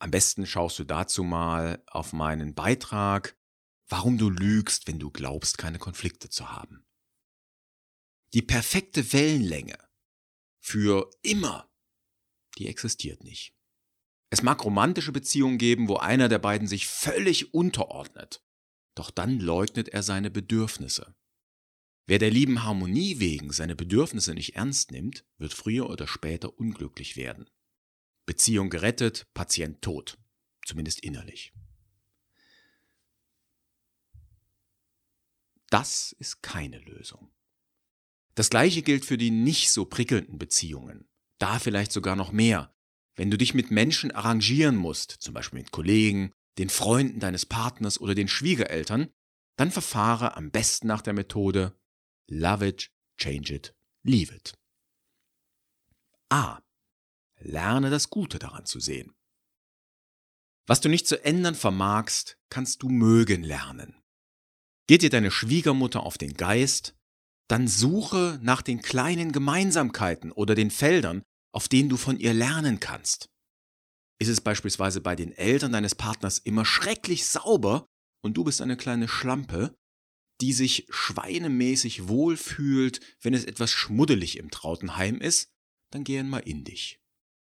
Am 0.00 0.10
besten 0.10 0.46
schaust 0.46 0.78
du 0.78 0.84
dazu 0.84 1.22
mal 1.22 1.82
auf 1.86 2.12
meinen 2.12 2.54
Beitrag, 2.54 3.36
warum 3.88 4.18
du 4.18 4.30
lügst, 4.30 4.88
wenn 4.88 4.98
du 4.98 5.10
glaubst, 5.10 5.58
keine 5.58 5.78
Konflikte 5.78 6.30
zu 6.30 6.50
haben 6.50 6.84
die 8.32 8.42
perfekte 8.42 9.12
Wellenlänge 9.12 9.76
für 10.60 11.10
immer, 11.22 11.70
die 12.58 12.68
existiert 12.68 13.24
nicht. 13.24 13.54
Es 14.32 14.42
mag 14.42 14.64
romantische 14.64 15.12
Beziehungen 15.12 15.58
geben, 15.58 15.88
wo 15.88 15.96
einer 15.96 16.28
der 16.28 16.38
beiden 16.38 16.68
sich 16.68 16.86
völlig 16.86 17.52
unterordnet, 17.52 18.44
doch 18.94 19.10
dann 19.10 19.40
leugnet 19.40 19.88
er 19.88 20.02
seine 20.02 20.30
Bedürfnisse. 20.30 21.16
Wer 22.10 22.18
der 22.18 22.32
lieben 22.32 22.64
Harmonie 22.64 23.20
wegen 23.20 23.52
seine 23.52 23.76
Bedürfnisse 23.76 24.34
nicht 24.34 24.56
ernst 24.56 24.90
nimmt, 24.90 25.24
wird 25.38 25.54
früher 25.54 25.88
oder 25.88 26.08
später 26.08 26.58
unglücklich 26.58 27.16
werden. 27.16 27.48
Beziehung 28.26 28.68
gerettet, 28.68 29.28
Patient 29.32 29.80
tot, 29.80 30.18
zumindest 30.66 30.98
innerlich. 31.04 31.52
Das 35.68 36.10
ist 36.18 36.42
keine 36.42 36.80
Lösung. 36.80 37.30
Das 38.34 38.50
gleiche 38.50 38.82
gilt 38.82 39.04
für 39.04 39.16
die 39.16 39.30
nicht 39.30 39.70
so 39.70 39.84
prickelnden 39.84 40.36
Beziehungen. 40.36 41.08
Da 41.38 41.60
vielleicht 41.60 41.92
sogar 41.92 42.16
noch 42.16 42.32
mehr. 42.32 42.74
Wenn 43.14 43.30
du 43.30 43.38
dich 43.38 43.54
mit 43.54 43.70
Menschen 43.70 44.10
arrangieren 44.10 44.74
musst, 44.74 45.12
zum 45.12 45.32
Beispiel 45.32 45.60
mit 45.60 45.70
Kollegen, 45.70 46.32
den 46.58 46.70
Freunden 46.70 47.20
deines 47.20 47.46
Partners 47.46 48.00
oder 48.00 48.16
den 48.16 48.26
Schwiegereltern, 48.26 49.10
dann 49.54 49.70
verfahre 49.70 50.36
am 50.36 50.50
besten 50.50 50.88
nach 50.88 51.02
der 51.02 51.12
Methode 51.12 51.79
Love 52.30 52.66
it, 52.66 52.90
change 53.18 53.52
it, 53.52 53.74
leave 54.04 54.32
it. 54.32 54.54
A. 56.30 56.60
Lerne 57.40 57.90
das 57.90 58.08
Gute 58.08 58.38
daran 58.38 58.66
zu 58.66 58.78
sehen. 58.78 59.12
Was 60.66 60.80
du 60.80 60.88
nicht 60.88 61.08
zu 61.08 61.24
ändern 61.24 61.56
vermagst, 61.56 62.38
kannst 62.48 62.82
du 62.82 62.88
mögen 62.88 63.42
lernen. 63.42 64.00
Geht 64.86 65.02
dir 65.02 65.10
deine 65.10 65.32
Schwiegermutter 65.32 66.04
auf 66.04 66.18
den 66.18 66.34
Geist, 66.34 66.94
dann 67.48 67.66
suche 67.66 68.38
nach 68.42 68.62
den 68.62 68.80
kleinen 68.80 69.32
Gemeinsamkeiten 69.32 70.30
oder 70.30 70.54
den 70.54 70.70
Feldern, 70.70 71.24
auf 71.52 71.66
denen 71.66 71.88
du 71.88 71.96
von 71.96 72.16
ihr 72.16 72.32
lernen 72.32 72.78
kannst. 72.78 73.28
Ist 74.20 74.28
es 74.28 74.40
beispielsweise 74.40 75.00
bei 75.00 75.16
den 75.16 75.32
Eltern 75.32 75.72
deines 75.72 75.96
Partners 75.96 76.38
immer 76.38 76.64
schrecklich 76.64 77.26
sauber 77.26 77.86
und 78.22 78.36
du 78.36 78.44
bist 78.44 78.60
eine 78.60 78.76
kleine 78.76 79.08
Schlampe, 79.08 79.74
die 80.40 80.52
sich 80.52 80.86
schweinemäßig 80.88 82.08
wohlfühlt, 82.08 83.00
wenn 83.20 83.34
es 83.34 83.44
etwas 83.44 83.70
schmuddelig 83.70 84.38
im 84.38 84.50
trauten 84.50 84.96
Heim 84.96 85.20
ist, 85.20 85.52
dann 85.90 86.04
geh 86.04 86.18
einmal 86.18 86.42
in 86.42 86.64
dich. 86.64 87.00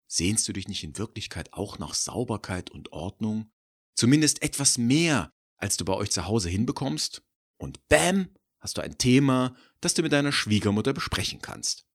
Sehnst 0.07 0.47
du 0.47 0.53
dich 0.53 0.67
nicht 0.67 0.83
in 0.83 0.97
Wirklichkeit 0.97 1.53
auch 1.53 1.79
nach 1.79 1.93
Sauberkeit 1.93 2.69
und 2.69 2.91
Ordnung? 2.91 3.51
Zumindest 3.95 4.41
etwas 4.41 4.77
mehr, 4.77 5.31
als 5.57 5.77
du 5.77 5.85
bei 5.85 5.93
euch 5.93 6.11
zu 6.11 6.25
Hause 6.25 6.49
hinbekommst? 6.49 7.23
Und 7.57 7.87
bäm, 7.87 8.29
hast 8.59 8.77
du 8.77 8.81
ein 8.81 8.97
Thema, 8.97 9.55
das 9.81 9.93
du 9.93 10.01
mit 10.01 10.11
deiner 10.11 10.31
Schwiegermutter 10.31 10.93
besprechen 10.93 11.41
kannst. 11.41 11.85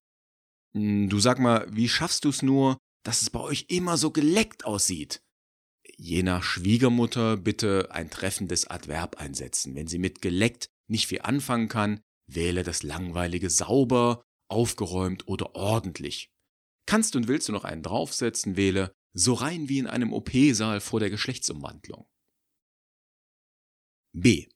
Hm, 0.75 1.09
du 1.09 1.18
sag 1.18 1.38
mal, 1.38 1.66
wie 1.71 1.88
schaffst 1.88 2.25
du 2.25 2.28
es 2.28 2.42
nur, 2.42 2.78
dass 3.04 3.23
es 3.23 3.30
bei 3.30 3.40
euch 3.40 3.66
immer 3.68 3.97
so 3.97 4.11
geleckt 4.11 4.64
aussieht? 4.64 5.23
Je 5.97 6.23
nach 6.23 6.42
Schwiegermutter 6.42 7.37
bitte 7.37 7.88
ein 7.90 8.11
treffendes 8.11 8.66
Adverb 8.66 9.16
einsetzen. 9.16 9.75
Wenn 9.75 9.87
sie 9.87 9.99
mit 9.99 10.21
geleckt 10.21 10.68
nicht 10.88 11.07
viel 11.07 11.23
anfangen 11.23 11.68
kann, 11.68 12.00
wähle 12.26 12.62
das 12.62 12.83
langweilige 12.83 13.50
sauber, 13.50 14.25
aufgeräumt 14.49 15.28
oder 15.28 15.54
ordentlich. 15.54 16.30
Kannst 16.87 17.16
und 17.16 17.28
willst 17.28 17.49
du 17.49 17.52
noch 17.52 17.64
einen 17.64 17.83
draufsetzen, 17.83 18.57
wähle 18.57 18.95
so 19.12 19.35
rein 19.35 19.68
wie 19.68 19.78
in 19.78 19.87
einem 19.87 20.12
OP-Saal 20.12 20.80
vor 20.80 21.00
der 21.00 21.11
Geschlechtsumwandlung. 21.11 22.09
B. 24.12 24.49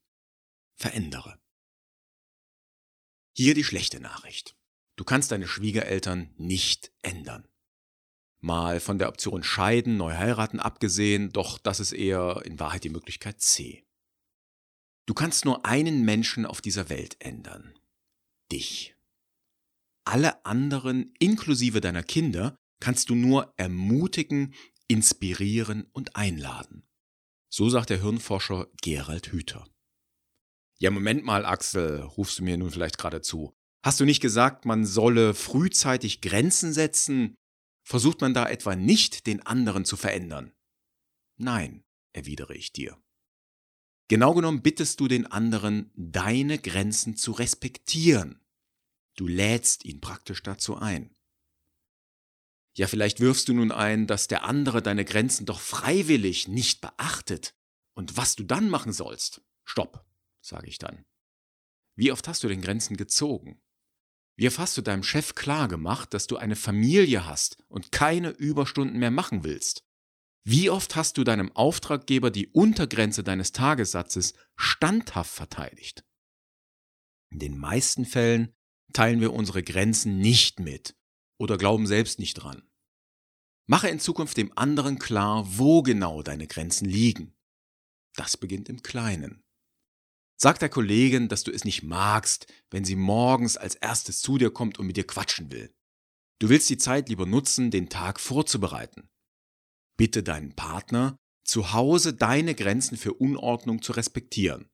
Verändere. 0.76 1.38
Hier 3.36 3.54
die 3.54 3.64
schlechte 3.64 4.00
Nachricht. 4.00 4.56
Du 4.96 5.04
kannst 5.04 5.30
deine 5.32 5.46
Schwiegereltern 5.46 6.34
nicht 6.36 6.92
ändern. 7.02 7.48
Mal 8.40 8.80
von 8.80 8.98
der 8.98 9.08
Option 9.08 9.42
scheiden, 9.42 9.96
neu 9.96 10.14
heiraten 10.14 10.58
abgesehen, 10.58 11.30
doch 11.30 11.58
das 11.58 11.80
ist 11.80 11.92
eher 11.92 12.42
in 12.44 12.58
Wahrheit 12.58 12.84
die 12.84 12.90
Möglichkeit 12.90 13.40
C. 13.40 13.86
Du 15.06 15.14
kannst 15.14 15.44
nur 15.44 15.66
einen 15.66 16.04
Menschen 16.04 16.46
auf 16.46 16.60
dieser 16.60 16.88
Welt 16.88 17.16
ändern. 17.18 17.78
Dich. 18.50 18.94
Alle 20.04 20.44
anderen, 20.44 21.14
inklusive 21.18 21.80
deiner 21.80 22.02
Kinder, 22.02 22.56
kannst 22.80 23.10
du 23.10 23.14
nur 23.14 23.52
ermutigen, 23.56 24.54
inspirieren 24.88 25.88
und 25.92 26.16
einladen. 26.16 26.84
So 27.48 27.68
sagt 27.68 27.90
der 27.90 28.00
Hirnforscher 28.02 28.68
Gerald 28.80 29.32
Hüther. 29.32 29.66
Ja, 30.78 30.90
Moment 30.90 31.24
mal, 31.24 31.44
Axel, 31.44 32.00
rufst 32.00 32.38
du 32.38 32.44
mir 32.44 32.56
nun 32.56 32.70
vielleicht 32.70 32.98
gerade 32.98 33.20
zu. 33.20 33.52
Hast 33.84 34.00
du 34.00 34.04
nicht 34.04 34.20
gesagt, 34.20 34.64
man 34.64 34.86
solle 34.86 35.34
frühzeitig 35.34 36.20
Grenzen 36.20 36.72
setzen? 36.72 37.34
Versucht 37.84 38.20
man 38.20 38.34
da 38.34 38.48
etwa 38.48 38.76
nicht, 38.76 39.26
den 39.26 39.44
anderen 39.44 39.84
zu 39.84 39.96
verändern? 39.96 40.52
Nein, 41.36 41.82
erwidere 42.12 42.54
ich 42.54 42.72
dir. 42.72 43.01
Genau 44.12 44.34
genommen 44.34 44.60
bittest 44.60 45.00
du 45.00 45.08
den 45.08 45.24
anderen, 45.26 45.90
deine 45.96 46.58
Grenzen 46.58 47.16
zu 47.16 47.32
respektieren. 47.32 48.44
Du 49.16 49.26
lädst 49.26 49.86
ihn 49.86 50.02
praktisch 50.02 50.42
dazu 50.42 50.76
ein. 50.76 51.16
Ja, 52.76 52.88
vielleicht 52.88 53.20
wirfst 53.20 53.48
du 53.48 53.54
nun 53.54 53.72
ein, 53.72 54.06
dass 54.06 54.28
der 54.28 54.44
andere 54.44 54.82
deine 54.82 55.06
Grenzen 55.06 55.46
doch 55.46 55.60
freiwillig 55.60 56.46
nicht 56.46 56.82
beachtet. 56.82 57.54
Und 57.94 58.18
was 58.18 58.36
du 58.36 58.44
dann 58.44 58.68
machen 58.68 58.92
sollst? 58.92 59.40
Stopp, 59.64 60.04
sage 60.42 60.68
ich 60.68 60.76
dann. 60.76 61.06
Wie 61.96 62.12
oft 62.12 62.28
hast 62.28 62.44
du 62.44 62.48
den 62.48 62.60
Grenzen 62.60 62.98
gezogen? 62.98 63.62
Wie 64.36 64.46
oft 64.46 64.58
hast 64.58 64.76
du 64.76 64.82
deinem 64.82 65.04
Chef 65.04 65.34
klar 65.34 65.68
gemacht, 65.68 66.12
dass 66.12 66.26
du 66.26 66.36
eine 66.36 66.56
Familie 66.56 67.24
hast 67.24 67.64
und 67.68 67.92
keine 67.92 68.28
Überstunden 68.28 68.98
mehr 68.98 69.10
machen 69.10 69.42
willst? 69.42 69.86
Wie 70.44 70.70
oft 70.70 70.96
hast 70.96 71.18
du 71.18 71.24
deinem 71.24 71.52
Auftraggeber 71.52 72.30
die 72.30 72.48
Untergrenze 72.48 73.22
deines 73.22 73.52
Tagessatzes 73.52 74.34
standhaft 74.56 75.32
verteidigt? 75.32 76.04
In 77.30 77.38
den 77.38 77.56
meisten 77.56 78.04
Fällen 78.04 78.52
teilen 78.92 79.20
wir 79.20 79.32
unsere 79.32 79.62
Grenzen 79.62 80.18
nicht 80.18 80.58
mit 80.58 80.96
oder 81.38 81.56
glauben 81.58 81.86
selbst 81.86 82.18
nicht 82.18 82.34
dran. 82.34 82.62
Mache 83.68 83.88
in 83.88 84.00
Zukunft 84.00 84.36
dem 84.36 84.56
anderen 84.58 84.98
klar, 84.98 85.44
wo 85.46 85.82
genau 85.82 86.22
deine 86.22 86.48
Grenzen 86.48 86.86
liegen. 86.86 87.34
Das 88.16 88.36
beginnt 88.36 88.68
im 88.68 88.82
Kleinen. 88.82 89.42
Sag 90.36 90.58
der 90.58 90.68
Kollegin, 90.68 91.28
dass 91.28 91.44
du 91.44 91.52
es 91.52 91.64
nicht 91.64 91.84
magst, 91.84 92.52
wenn 92.70 92.84
sie 92.84 92.96
morgens 92.96 93.56
als 93.56 93.76
erstes 93.76 94.20
zu 94.20 94.38
dir 94.38 94.50
kommt 94.50 94.78
und 94.78 94.88
mit 94.88 94.96
dir 94.96 95.06
quatschen 95.06 95.52
will. 95.52 95.72
Du 96.40 96.48
willst 96.48 96.68
die 96.68 96.78
Zeit 96.78 97.08
lieber 97.08 97.26
nutzen, 97.26 97.70
den 97.70 97.88
Tag 97.88 98.18
vorzubereiten. 98.18 99.08
Bitte 99.96 100.22
deinen 100.22 100.54
Partner, 100.54 101.16
zu 101.44 101.72
Hause 101.72 102.14
deine 102.14 102.54
Grenzen 102.54 102.96
für 102.96 103.14
Unordnung 103.14 103.82
zu 103.82 103.92
respektieren. 103.92 104.70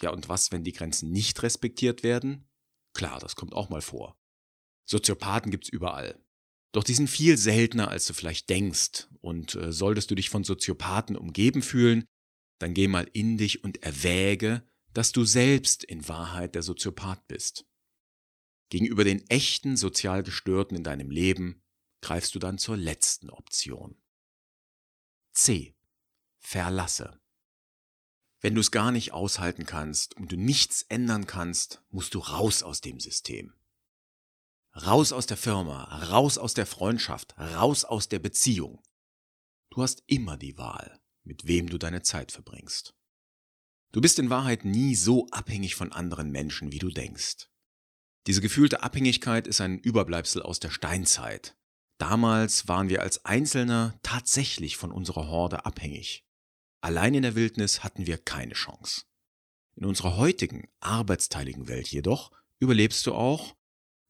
Ja, 0.00 0.10
und 0.10 0.28
was, 0.28 0.52
wenn 0.52 0.64
die 0.64 0.72
Grenzen 0.72 1.10
nicht 1.10 1.42
respektiert 1.42 2.02
werden? 2.02 2.48
Klar, 2.94 3.18
das 3.20 3.36
kommt 3.36 3.54
auch 3.54 3.68
mal 3.68 3.82
vor. 3.82 4.16
Soziopathen 4.86 5.50
gibt's 5.50 5.68
überall. 5.68 6.20
Doch 6.72 6.84
die 6.84 6.94
sind 6.94 7.08
viel 7.08 7.36
seltener, 7.36 7.88
als 7.88 8.06
du 8.06 8.14
vielleicht 8.14 8.50
denkst. 8.50 9.08
Und 9.20 9.54
äh, 9.54 9.72
solltest 9.72 10.10
du 10.10 10.14
dich 10.14 10.28
von 10.30 10.44
Soziopathen 10.44 11.16
umgeben 11.16 11.62
fühlen, 11.62 12.04
dann 12.60 12.74
geh 12.74 12.88
mal 12.88 13.08
in 13.12 13.38
dich 13.38 13.64
und 13.64 13.82
erwäge, 13.82 14.68
dass 14.92 15.12
du 15.12 15.24
selbst 15.24 15.84
in 15.84 16.08
Wahrheit 16.08 16.54
der 16.54 16.62
Soziopath 16.62 17.26
bist. 17.26 17.66
Gegenüber 18.70 19.04
den 19.04 19.28
echten 19.28 19.76
sozial 19.76 20.22
Gestörten 20.22 20.76
in 20.76 20.84
deinem 20.84 21.10
Leben 21.10 21.63
greifst 22.04 22.34
du 22.34 22.38
dann 22.38 22.58
zur 22.58 22.76
letzten 22.76 23.30
Option. 23.30 23.96
C. 25.32 25.74
Verlasse. 26.38 27.18
Wenn 28.40 28.54
du 28.54 28.60
es 28.60 28.70
gar 28.70 28.92
nicht 28.92 29.12
aushalten 29.12 29.64
kannst 29.64 30.14
und 30.18 30.30
du 30.30 30.36
nichts 30.36 30.82
ändern 30.82 31.26
kannst, 31.26 31.82
musst 31.88 32.12
du 32.12 32.18
raus 32.18 32.62
aus 32.62 32.82
dem 32.82 33.00
System. 33.00 33.54
Raus 34.76 35.12
aus 35.12 35.24
der 35.24 35.38
Firma, 35.38 35.84
raus 36.10 36.36
aus 36.36 36.52
der 36.52 36.66
Freundschaft, 36.66 37.38
raus 37.38 37.86
aus 37.86 38.10
der 38.10 38.18
Beziehung. 38.18 38.82
Du 39.70 39.82
hast 39.82 40.02
immer 40.06 40.36
die 40.36 40.58
Wahl, 40.58 41.00
mit 41.22 41.46
wem 41.46 41.70
du 41.70 41.78
deine 41.78 42.02
Zeit 42.02 42.32
verbringst. 42.32 42.94
Du 43.92 44.02
bist 44.02 44.18
in 44.18 44.28
Wahrheit 44.28 44.66
nie 44.66 44.94
so 44.94 45.26
abhängig 45.30 45.74
von 45.74 45.90
anderen 45.90 46.30
Menschen, 46.30 46.70
wie 46.70 46.80
du 46.80 46.90
denkst. 46.90 47.48
Diese 48.26 48.42
gefühlte 48.42 48.82
Abhängigkeit 48.82 49.46
ist 49.46 49.62
ein 49.62 49.78
Überbleibsel 49.78 50.42
aus 50.42 50.60
der 50.60 50.70
Steinzeit. 50.70 51.56
Damals 52.04 52.68
waren 52.68 52.90
wir 52.90 53.00
als 53.00 53.24
Einzelner 53.24 53.98
tatsächlich 54.02 54.76
von 54.76 54.92
unserer 54.92 55.28
Horde 55.28 55.64
abhängig. 55.64 56.22
Allein 56.82 57.14
in 57.14 57.22
der 57.22 57.34
Wildnis 57.34 57.82
hatten 57.82 58.06
wir 58.06 58.18
keine 58.18 58.52
Chance. 58.52 59.04
In 59.74 59.86
unserer 59.86 60.18
heutigen 60.18 60.68
arbeitsteiligen 60.80 61.66
Welt 61.66 61.88
jedoch 61.88 62.30
überlebst 62.58 63.06
du 63.06 63.14
auch, 63.14 63.56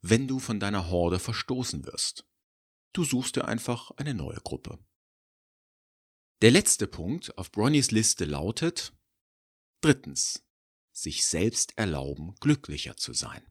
wenn 0.01 0.27
du 0.27 0.41
von 0.41 0.59
deiner 0.59 0.91
Horde 0.91 1.21
verstoßen 1.21 1.87
wirst. 1.87 2.27
Du 2.93 3.05
suchst 3.05 3.37
dir 3.37 3.45
einfach 3.45 3.93
eine 3.93 4.13
neue 4.13 4.41
Gruppe. 4.41 4.81
Der 6.43 6.51
letzte 6.51 6.89
Punkt 6.89 7.39
auf 7.39 7.53
Bronnys 7.53 7.93
Liste 7.93 8.25
lautet 8.25 8.93
Drittens. 9.83 10.45
Sich 10.91 11.25
selbst 11.25 11.79
erlauben, 11.79 12.35
glücklicher 12.41 12.97
zu 12.97 13.13
sein. 13.13 13.47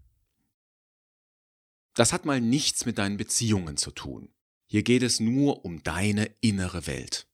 Das 1.94 2.12
hat 2.12 2.26
mal 2.26 2.42
nichts 2.42 2.86
mit 2.86 2.98
deinen 2.98 3.16
Beziehungen 3.16 3.78
zu 3.78 3.92
tun. 3.92 4.33
Hier 4.74 4.82
geht 4.82 5.04
es 5.04 5.20
nur 5.20 5.66
um 5.66 5.84
deine 5.84 6.36
innere 6.42 6.88
Welt. 6.88 7.28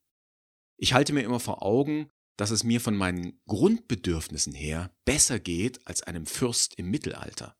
Ich 0.75 0.91
halte 0.91 1.13
mir 1.13 1.21
immer 1.21 1.39
vor 1.39 1.63
Augen, 1.63 2.11
dass 2.35 2.51
es 2.51 2.65
mir 2.65 2.81
von 2.81 2.97
meinen 2.97 3.39
Grundbedürfnissen 3.47 4.53
her 4.53 4.93
besser 5.05 5.39
geht 5.39 5.87
als 5.87 6.03
einem 6.03 6.25
Fürst 6.25 6.73
im 6.77 6.91
Mittelalter. 6.91 7.55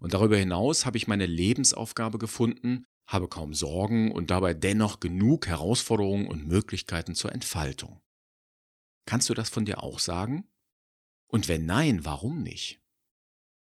Und 0.00 0.14
darüber 0.14 0.36
hinaus 0.36 0.84
habe 0.84 0.96
ich 0.96 1.06
meine 1.06 1.26
Lebensaufgabe 1.26 2.18
gefunden, 2.18 2.86
habe 3.06 3.28
kaum 3.28 3.54
Sorgen 3.54 4.10
und 4.10 4.32
dabei 4.32 4.52
dennoch 4.52 4.98
genug 4.98 5.46
Herausforderungen 5.46 6.26
und 6.26 6.48
Möglichkeiten 6.48 7.14
zur 7.14 7.30
Entfaltung. 7.30 8.02
Kannst 9.06 9.28
du 9.28 9.34
das 9.34 9.48
von 9.48 9.64
dir 9.64 9.80
auch 9.84 10.00
sagen? 10.00 10.48
Und 11.28 11.46
wenn 11.46 11.66
nein, 11.66 12.04
warum 12.04 12.42
nicht? 12.42 12.82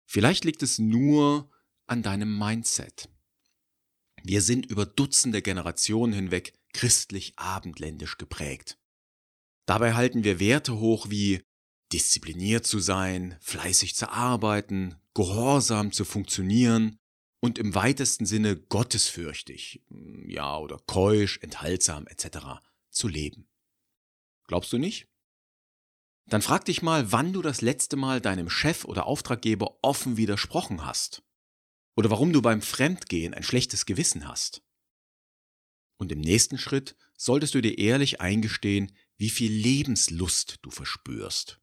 Vielleicht 0.07 0.47
liegt 0.47 0.62
es 0.62 0.79
nur 0.79 1.51
an 1.87 2.03
deinem 2.03 2.38
Mindset. 2.38 3.12
Wir 4.25 4.41
sind 4.41 4.67
über 4.67 4.87
Dutzende 4.87 5.43
Generationen 5.43 6.13
hinweg 6.13 6.55
christlich 6.73 7.35
abendländisch 7.37 8.19
geprägt. 8.19 8.79
Dabei 9.67 9.95
halten 9.95 10.25
wir 10.25 10.41
Werte 10.41 10.79
hoch 10.79 11.11
wie 11.11 11.43
diszipliniert 11.93 12.67
zu 12.67 12.79
sein, 12.79 13.37
fleißig 13.41 13.95
zu 13.95 14.11
arbeiten, 14.11 14.97
gehorsam 15.15 15.93
zu 15.93 16.05
funktionieren 16.05 16.99
und 17.41 17.59
im 17.59 17.75
weitesten 17.75 18.25
Sinne 18.25 18.57
gottesfürchtig, 18.57 19.83
ja, 20.27 20.57
oder 20.57 20.79
keusch, 20.87 21.39
enthaltsam 21.43 22.07
etc. 22.07 22.63
zu 22.91 23.09
leben. 23.09 23.49
Glaubst 24.47 24.73
du 24.73 24.79
nicht? 24.79 25.09
Dann 26.27 26.43
frag 26.43 26.65
dich 26.65 26.83
mal, 26.83 27.11
wann 27.13 27.33
du 27.33 27.43
das 27.43 27.61
letzte 27.61 27.97
Mal 27.97 28.21
deinem 28.21 28.49
Chef 28.49 28.85
oder 28.85 29.07
Auftraggeber 29.07 29.79
offen 29.83 30.17
widersprochen 30.17 30.87
hast. 30.87 31.23
Oder 31.96 32.11
warum 32.11 32.33
du 32.33 32.40
beim 32.42 32.62
Fremdgehen 32.62 33.35
ein 33.35 33.42
schlechtes 33.42 33.87
Gewissen 33.87 34.26
hast. 34.26 34.62
Und 35.98 36.11
im 36.11 36.20
nächsten 36.20 36.59
Schritt 36.59 36.96
solltest 37.16 37.55
du 37.55 37.61
dir 37.61 37.78
ehrlich 37.78 38.20
eingestehen, 38.20 38.96
wie 39.18 39.31
viel 39.31 39.52
Lebenslust 39.52 40.59
du 40.62 40.70
verspürst. 40.70 41.61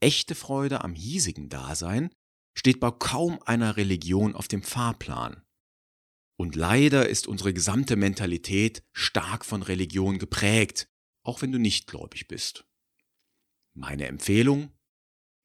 Echte 0.00 0.34
Freude 0.34 0.84
am 0.84 0.94
hiesigen 0.94 1.48
Dasein 1.48 2.14
steht 2.54 2.78
bei 2.78 2.90
kaum 2.90 3.42
einer 3.42 3.76
Religion 3.76 4.34
auf 4.34 4.48
dem 4.48 4.62
Fahrplan. 4.62 5.42
Und 6.36 6.54
leider 6.54 7.08
ist 7.08 7.26
unsere 7.26 7.52
gesamte 7.52 7.96
Mentalität 7.96 8.84
stark 8.92 9.44
von 9.44 9.62
Religion 9.62 10.18
geprägt, 10.18 10.88
auch 11.24 11.42
wenn 11.42 11.50
du 11.50 11.58
nicht 11.58 11.88
gläubig 11.88 12.28
bist. 12.28 12.64
Meine 13.74 14.06
Empfehlung? 14.06 14.72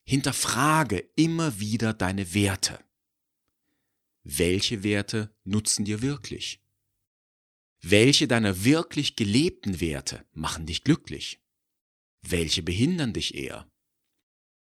Hinterfrage 0.06 1.00
immer 1.16 1.60
wieder 1.60 1.94
deine 1.94 2.34
Werte. 2.34 2.80
Welche 4.24 4.84
Werte 4.84 5.36
nutzen 5.44 5.84
dir 5.84 6.02
wirklich? 6.02 6.62
Welche 7.82 8.28
deiner 8.28 8.64
wirklich 8.64 9.18
gelebten 9.18 9.82
Werte 9.82 10.26
machen 10.32 10.66
dich 10.66 10.86
glücklich? 10.86 11.44
Welche 12.22 12.64
behindern 12.64 13.12
dich 13.12 13.36
eher? 13.36 13.70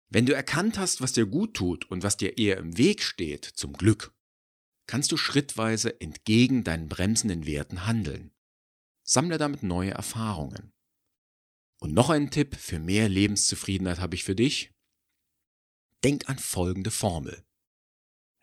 Wenn 0.09 0.27
du 0.27 0.35
erkannt 0.35 0.79
hast, 0.79 1.01
was 1.01 1.13
dir 1.13 1.27
gut 1.27 1.55
tut 1.55 1.91
und 1.91 2.05
was 2.05 2.17
dir 2.17 2.39
eher 2.39 2.59
im 2.59 2.79
Weg 2.79 3.03
steht 3.03 3.45
zum 3.45 3.73
Glück, 3.73 4.15
kannst 4.87 5.11
du 5.11 5.17
schrittweise 5.17 6.01
entgegen 6.01 6.63
deinen 6.63 6.89
bremsenden 6.89 7.47
Werten 7.47 7.87
handeln. 7.87 8.31
Sammle 9.03 9.39
damit 9.39 9.65
neue 9.65 9.91
Erfahrungen. 9.91 10.73
Und 11.81 11.93
noch 11.93 12.11
ein 12.11 12.31
Tipp 12.31 12.55
für 12.55 12.79
mehr 12.79 13.09
Lebenszufriedenheit 13.09 13.99
habe 13.99 14.15
ich 14.15 14.23
für 14.23 14.37
dich. 14.37 14.73
Denk 16.05 16.29
an 16.29 16.39
folgende 16.39 16.91
Formel. 16.93 17.45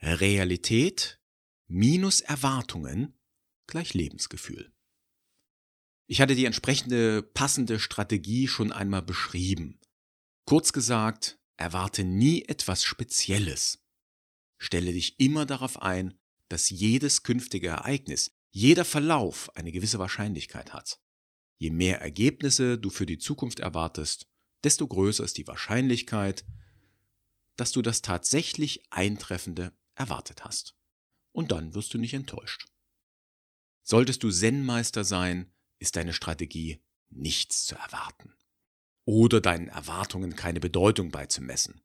Realität 0.02 1.20
minus 1.68 2.22
Erwartungen 2.22 3.18
gleich 3.68 3.94
Lebensgefühl. 3.94 4.74
Ich 6.08 6.22
hatte 6.22 6.36
die 6.36 6.46
entsprechende 6.46 7.22
passende 7.22 7.80
Strategie 7.80 8.48
schon 8.48 8.72
einmal 8.72 9.02
beschrieben. 9.02 9.80
Kurz 10.46 10.72
gesagt, 10.72 11.38
erwarte 11.58 12.06
nie 12.06 12.44
etwas 12.44 12.84
Spezielles. 12.84 13.84
Stelle 14.58 14.94
dich 14.94 15.20
immer 15.20 15.46
darauf 15.46 15.82
ein, 15.82 16.18
dass 16.48 16.70
jedes 16.70 17.24
künftige 17.24 17.68
Ereignis, 17.68 18.32
jeder 18.52 18.86
Verlauf 18.86 19.54
eine 19.56 19.72
gewisse 19.74 20.00
Wahrscheinlichkeit 20.00 20.74
hat. 20.74 21.02
Je 21.58 21.72
mehr 21.72 22.00
Ergebnisse 22.00 22.78
du 22.78 22.90
für 22.90 23.06
die 23.06 23.18
Zukunft 23.18 23.60
erwartest, 23.60 24.28
desto 24.64 24.88
größer 24.88 25.24
ist 25.24 25.38
die 25.38 25.48
Wahrscheinlichkeit, 25.48 26.46
dass 27.58 27.72
du 27.72 27.82
das 27.82 28.02
tatsächlich 28.02 28.84
Eintreffende 28.92 29.76
erwartet 29.98 30.46
hast. 30.46 30.76
Und 31.32 31.52
dann 31.52 31.74
wirst 31.74 31.94
du 31.94 31.98
nicht 31.98 32.14
enttäuscht. 32.14 32.68
Solltest 33.84 34.24
du 34.24 34.32
Zen-Meister 34.32 35.04
sein, 35.04 35.54
ist 35.80 35.96
deine 35.96 36.14
Strategie 36.14 36.84
nichts 37.10 37.66
zu 37.66 37.76
erwarten. 37.76 38.34
Oder 39.06 39.40
deinen 39.40 39.70
Erwartungen 39.70 40.36
keine 40.36 40.60
Bedeutung 40.60 41.12
beizumessen. 41.12 41.82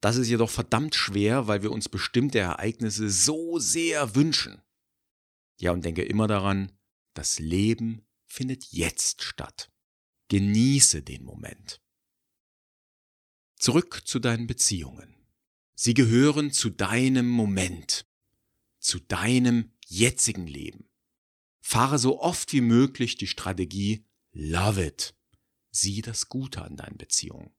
Das 0.00 0.16
ist 0.16 0.28
jedoch 0.28 0.50
verdammt 0.50 0.94
schwer, 0.94 1.46
weil 1.46 1.62
wir 1.62 1.70
uns 1.70 1.88
bestimmte 1.88 2.38
Ereignisse 2.38 3.08
so 3.10 3.58
sehr 3.58 4.14
wünschen. 4.14 4.62
Ja, 5.58 5.72
und 5.72 5.84
denke 5.84 6.02
immer 6.02 6.26
daran, 6.26 6.72
das 7.14 7.38
Leben 7.38 8.06
findet 8.26 8.64
jetzt 8.72 9.22
statt. 9.22 9.72
Genieße 10.28 11.02
den 11.02 11.24
Moment. 11.24 11.80
Zurück 13.56 14.02
zu 14.04 14.18
deinen 14.18 14.46
Beziehungen. 14.46 15.15
Sie 15.78 15.92
gehören 15.92 16.52
zu 16.52 16.70
deinem 16.70 17.28
Moment, 17.28 18.06
zu 18.78 18.98
deinem 18.98 19.72
jetzigen 19.86 20.46
Leben. 20.46 20.88
Fahre 21.60 21.98
so 21.98 22.20
oft 22.20 22.54
wie 22.54 22.62
möglich 22.62 23.16
die 23.16 23.26
Strategie 23.26 24.06
Love 24.32 24.82
it. 24.82 25.14
Sieh 25.70 26.00
das 26.00 26.30
Gute 26.30 26.62
an 26.62 26.76
deinen 26.76 26.96
Beziehungen. 26.96 27.54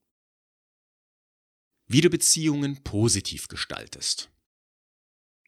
Wie 1.85 2.01
du 2.01 2.09
Beziehungen 2.09 2.83
positiv 2.83 3.49
gestaltest. 3.49 4.31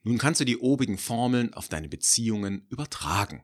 Nun 0.03 0.19
kannst 0.19 0.39
du 0.39 0.45
die 0.45 0.57
obigen 0.57 0.99
Formeln 0.99 1.53
auf 1.55 1.69
deine 1.69 1.89
Beziehungen 1.89 2.67
übertragen. 2.69 3.43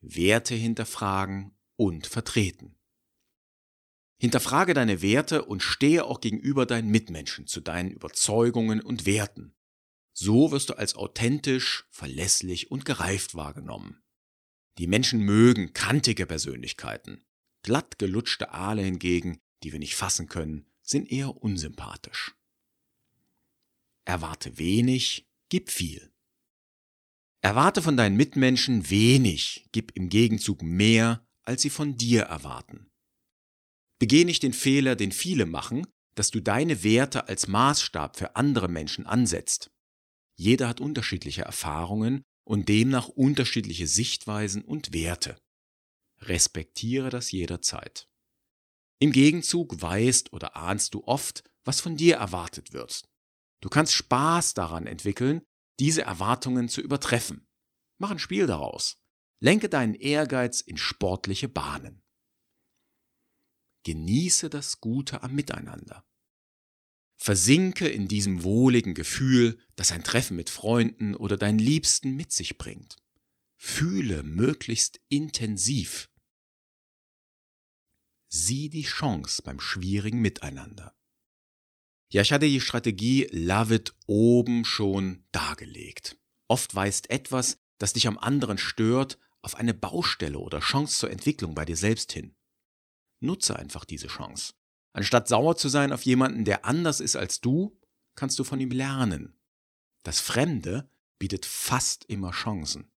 Werte 0.00 0.54
hinterfragen 0.54 1.54
und 1.76 2.06
vertreten. 2.06 2.76
Hinterfrage 4.24 4.72
deine 4.72 5.02
Werte 5.02 5.44
und 5.44 5.62
stehe 5.62 6.06
auch 6.06 6.18
gegenüber 6.18 6.64
deinen 6.64 6.90
Mitmenschen 6.90 7.46
zu 7.46 7.60
deinen 7.60 7.90
Überzeugungen 7.90 8.80
und 8.80 9.04
Werten. 9.04 9.54
So 10.14 10.50
wirst 10.50 10.70
du 10.70 10.78
als 10.78 10.94
authentisch, 10.94 11.84
verlässlich 11.90 12.70
und 12.70 12.86
gereift 12.86 13.34
wahrgenommen. 13.34 14.02
Die 14.78 14.86
Menschen 14.86 15.20
mögen 15.20 15.74
kantige 15.74 16.24
Persönlichkeiten. 16.24 17.22
Glatt 17.62 17.98
gelutschte 17.98 18.54
Aale 18.54 18.80
hingegen, 18.80 19.42
die 19.62 19.72
wir 19.72 19.78
nicht 19.78 19.94
fassen 19.94 20.26
können, 20.26 20.64
sind 20.80 21.12
eher 21.12 21.36
unsympathisch. 21.36 22.34
Erwarte 24.06 24.56
wenig, 24.56 25.28
gib 25.50 25.68
viel. 25.68 26.14
Erwarte 27.42 27.82
von 27.82 27.98
deinen 27.98 28.16
Mitmenschen 28.16 28.88
wenig, 28.88 29.68
gib 29.72 29.94
im 29.94 30.08
Gegenzug 30.08 30.62
mehr, 30.62 31.28
als 31.42 31.60
sie 31.60 31.68
von 31.68 31.98
dir 31.98 32.22
erwarten. 32.22 32.90
Begeh 33.98 34.24
nicht 34.24 34.42
den 34.42 34.52
Fehler, 34.52 34.96
den 34.96 35.12
viele 35.12 35.46
machen, 35.46 35.86
dass 36.14 36.30
du 36.30 36.40
deine 36.40 36.82
Werte 36.82 37.28
als 37.28 37.48
Maßstab 37.48 38.16
für 38.16 38.36
andere 38.36 38.68
Menschen 38.68 39.06
ansetzt. 39.06 39.70
Jeder 40.36 40.68
hat 40.68 40.80
unterschiedliche 40.80 41.42
Erfahrungen 41.42 42.22
und 42.44 42.68
demnach 42.68 43.08
unterschiedliche 43.08 43.86
Sichtweisen 43.86 44.62
und 44.62 44.92
Werte. 44.92 45.36
Respektiere 46.20 47.10
das 47.10 47.32
jederzeit. 47.32 48.08
Im 49.00 49.12
Gegenzug 49.12 49.80
weißt 49.80 50.32
oder 50.32 50.56
ahnst 50.56 50.94
du 50.94 51.04
oft, 51.04 51.42
was 51.64 51.80
von 51.80 51.96
dir 51.96 52.16
erwartet 52.16 52.72
wird. 52.72 53.04
Du 53.60 53.68
kannst 53.68 53.94
Spaß 53.94 54.54
daran 54.54 54.86
entwickeln, 54.86 55.42
diese 55.80 56.02
Erwartungen 56.02 56.68
zu 56.68 56.80
übertreffen. 56.80 57.46
Mach 57.98 58.10
ein 58.10 58.18
Spiel 58.18 58.46
daraus. 58.46 58.96
Lenke 59.40 59.68
deinen 59.68 59.94
Ehrgeiz 59.94 60.60
in 60.60 60.76
sportliche 60.76 61.48
Bahnen. 61.48 62.03
Genieße 63.84 64.50
das 64.50 64.80
Gute 64.80 65.22
am 65.22 65.34
Miteinander. 65.34 66.04
Versinke 67.16 67.88
in 67.88 68.08
diesem 68.08 68.42
wohligen 68.42 68.94
Gefühl, 68.94 69.58
das 69.76 69.92
ein 69.92 70.04
Treffen 70.04 70.36
mit 70.36 70.50
Freunden 70.50 71.14
oder 71.14 71.36
deinen 71.36 71.58
Liebsten 71.58 72.16
mit 72.16 72.32
sich 72.32 72.58
bringt. 72.58 72.96
Fühle 73.56 74.22
möglichst 74.22 75.00
intensiv. 75.08 76.10
Sieh 78.28 78.68
die 78.68 78.82
Chance 78.82 79.42
beim 79.42 79.60
schwierigen 79.60 80.20
Miteinander. 80.20 80.94
Ja, 82.10 82.22
ich 82.22 82.32
hatte 82.32 82.46
die 82.46 82.60
Strategie 82.60 83.28
Love 83.30 83.76
It 83.76 83.94
oben 84.06 84.64
schon 84.64 85.24
dargelegt. 85.32 86.18
Oft 86.48 86.74
weist 86.74 87.10
etwas, 87.10 87.58
das 87.78 87.92
dich 87.92 88.06
am 88.06 88.18
anderen 88.18 88.58
stört, 88.58 89.18
auf 89.40 89.56
eine 89.56 89.74
Baustelle 89.74 90.38
oder 90.38 90.60
Chance 90.60 90.98
zur 90.98 91.10
Entwicklung 91.10 91.54
bei 91.54 91.64
dir 91.64 91.76
selbst 91.76 92.12
hin. 92.12 92.34
Nutze 93.20 93.56
einfach 93.56 93.84
diese 93.84 94.08
Chance. 94.08 94.54
Anstatt 94.92 95.28
sauer 95.28 95.56
zu 95.56 95.68
sein 95.68 95.92
auf 95.92 96.02
jemanden, 96.02 96.44
der 96.44 96.64
anders 96.64 97.00
ist 97.00 97.16
als 97.16 97.40
du, 97.40 97.78
kannst 98.14 98.38
du 98.38 98.44
von 98.44 98.60
ihm 98.60 98.70
lernen. 98.70 99.36
Das 100.02 100.20
Fremde 100.20 100.88
bietet 101.18 101.46
fast 101.46 102.04
immer 102.04 102.30
Chancen. 102.30 102.90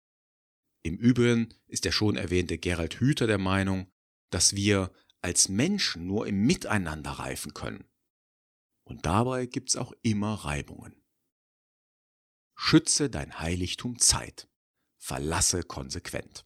Im 0.82 0.96
Übrigen 0.96 1.54
ist 1.66 1.84
der 1.84 1.92
schon 1.92 2.16
erwähnte 2.16 2.58
Gerald 2.58 3.00
Hüther 3.00 3.26
der 3.26 3.38
Meinung, 3.38 3.90
dass 4.30 4.54
wir 4.54 4.92
als 5.20 5.48
Menschen 5.48 6.06
nur 6.06 6.26
im 6.26 6.46
Miteinander 6.46 7.12
reifen 7.12 7.54
können. 7.54 7.84
Und 8.84 9.04
dabei 9.04 9.46
gibt's 9.46 9.76
auch 9.76 9.92
immer 10.02 10.34
Reibungen. 10.34 10.94
Schütze 12.54 13.10
dein 13.10 13.40
Heiligtum 13.40 13.98
Zeit. 13.98 14.48
Verlasse 14.96 15.62
konsequent. 15.62 16.45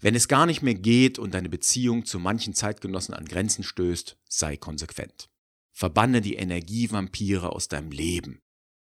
Wenn 0.00 0.14
es 0.14 0.28
gar 0.28 0.46
nicht 0.46 0.62
mehr 0.62 0.74
geht 0.74 1.18
und 1.18 1.34
deine 1.34 1.48
Beziehung 1.48 2.04
zu 2.04 2.18
manchen 2.18 2.54
Zeitgenossen 2.54 3.14
an 3.14 3.24
Grenzen 3.24 3.64
stößt, 3.64 4.18
sei 4.28 4.56
konsequent. 4.56 5.30
Verbanne 5.72 6.20
die 6.20 6.34
Energievampire 6.34 7.52
aus 7.52 7.68
deinem 7.68 7.90
Leben. 7.90 8.42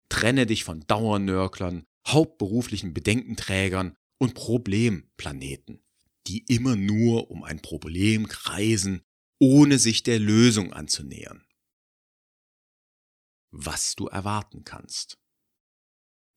Trenne 0.09 0.47
dich 0.47 0.65
von 0.65 0.81
Dauernörklern, 0.87 1.85
hauptberuflichen 2.07 2.95
Bedenkenträgern 2.95 3.97
und 4.19 4.35
Problemplaneten, 4.35 5.85
die 6.27 6.45
immer 6.47 6.77
nur 6.77 7.31
um 7.31 7.45
ein 7.45 7.61
Problem 7.61 8.27
kreisen, 8.27 9.03
ohne 9.39 9.79
sich 9.79 10.03
der 10.03 10.19
Lösung 10.19 10.73
anzunähern. 10.73 11.45
Was 13.53 13.97
du 13.97 14.07
erwarten 14.07 14.65
kannst. 14.65 15.19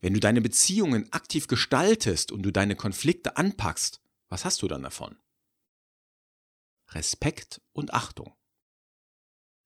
Wenn 0.02 0.14
du 0.14 0.20
deine 0.20 0.42
Beziehungen 0.42 1.12
aktiv 1.14 1.48
gestaltest 1.48 2.32
und 2.32 2.44
du 2.44 2.52
deine 2.52 2.76
Konflikte 2.76 3.38
anpackst, 3.38 4.03
was 4.34 4.46
hast 4.46 4.63
du 4.63 4.67
dann 4.67 4.82
davon? 4.82 5.15
Respekt 6.89 7.62
und 7.72 7.93
Achtung. 7.93 8.34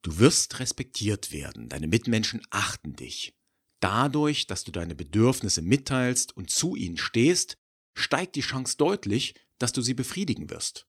Du 0.02 0.20
wirst 0.20 0.60
respektiert 0.60 1.32
werden, 1.32 1.70
deine 1.70 1.88
Mitmenschen 1.88 2.46
achten 2.50 2.94
dich. 2.94 3.34
Dadurch, 3.80 4.46
dass 4.46 4.66
du 4.66 4.74
deine 4.74 4.94
Bedürfnisse 4.94 5.62
mitteilst 5.62 6.36
und 6.36 6.50
zu 6.50 6.76
ihnen 6.76 6.98
stehst, 6.98 7.58
steigt 7.94 8.36
die 8.36 8.42
Chance 8.42 8.76
deutlich, 8.76 9.36
dass 9.58 9.72
du 9.72 9.82
sie 9.82 9.94
befriedigen 9.94 10.50
wirst. 10.50 10.86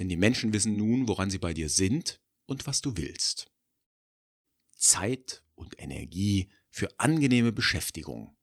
Denn 0.00 0.08
die 0.08 0.16
Menschen 0.16 0.52
wissen 0.52 0.76
nun, 0.76 1.06
woran 1.06 1.30
sie 1.30 1.38
bei 1.38 1.54
dir 1.54 1.68
sind 1.68 2.20
und 2.46 2.66
was 2.66 2.80
du 2.80 2.96
willst. 2.96 3.48
Zeit 4.74 5.44
und 5.54 5.78
Energie 5.78 6.50
für 6.68 6.88
angenehme 6.98 7.52
Beschäftigung. 7.52 8.36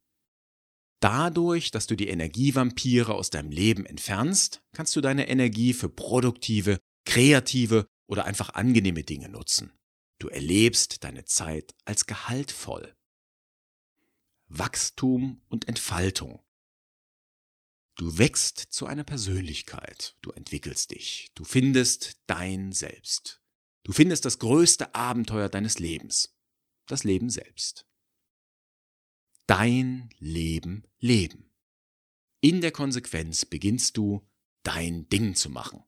Dadurch, 1.00 1.70
dass 1.70 1.86
du 1.86 1.96
die 1.96 2.08
Energievampire 2.08 3.14
aus 3.14 3.30
deinem 3.30 3.52
Leben 3.52 3.86
entfernst, 3.86 4.62
kannst 4.74 4.96
du 4.96 5.02
deine 5.02 5.30
Energie 5.30 5.74
für 5.74 5.90
produktive, 5.90 6.80
kreative 7.06 7.88
oder 8.08 8.26
einfach 8.26 8.56
angenehme 8.56 9.04
Dinge 9.04 9.30
nutzen. 9.30 9.72
Du 10.20 10.28
erlebst 10.30 11.04
deine 11.04 11.26
Zeit 11.26 11.76
als 11.86 12.08
gehaltvoll. 12.08 12.96
Wachstum 14.48 15.42
und 15.50 15.68
Entfaltung. 15.68 16.42
Du 17.96 18.18
wächst 18.18 18.58
zu 18.58 18.86
einer 18.88 19.04
Persönlichkeit, 19.04 20.16
du 20.22 20.32
entwickelst 20.32 20.92
dich, 20.92 21.32
du 21.36 21.44
findest 21.44 22.18
dein 22.28 22.72
Selbst. 22.72 23.42
Du 23.84 23.92
findest 23.92 24.26
das 24.26 24.40
größte 24.40 24.96
Abenteuer 24.96 25.50
deines 25.50 25.80
Lebens, 25.80 26.36
das 26.88 27.04
Leben 27.04 27.30
selbst 27.30 27.87
dein 29.48 30.10
Leben 30.20 30.84
leben. 31.00 31.52
In 32.42 32.62
der 32.62 32.72
Konsequenz 32.72 33.46
beginnst 33.46 33.98
du, 33.98 34.28
dein 34.64 35.08
Ding 35.10 35.36
zu 35.36 35.50
machen. 35.50 35.84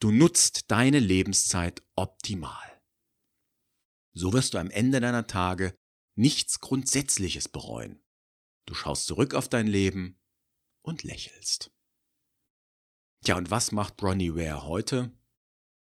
Du 0.00 0.10
nutzt 0.10 0.70
deine 0.70 0.98
Lebenszeit 0.98 1.82
optimal. 1.94 2.82
So 4.12 4.32
wirst 4.32 4.54
du 4.54 4.58
am 4.58 4.70
Ende 4.70 5.00
deiner 5.00 5.26
Tage 5.26 5.76
nichts 6.16 6.60
Grundsätzliches 6.60 7.48
bereuen. 7.48 8.02
Du 8.66 8.74
schaust 8.74 9.06
zurück 9.06 9.34
auf 9.34 9.48
dein 9.48 9.66
Leben 9.66 10.20
und 10.82 11.04
lächelst. 11.04 11.72
Tja, 13.24 13.36
und 13.36 13.50
was 13.50 13.72
macht 13.72 13.96
Bronnie 13.96 14.34
Ware 14.34 14.64
heute? 14.66 15.16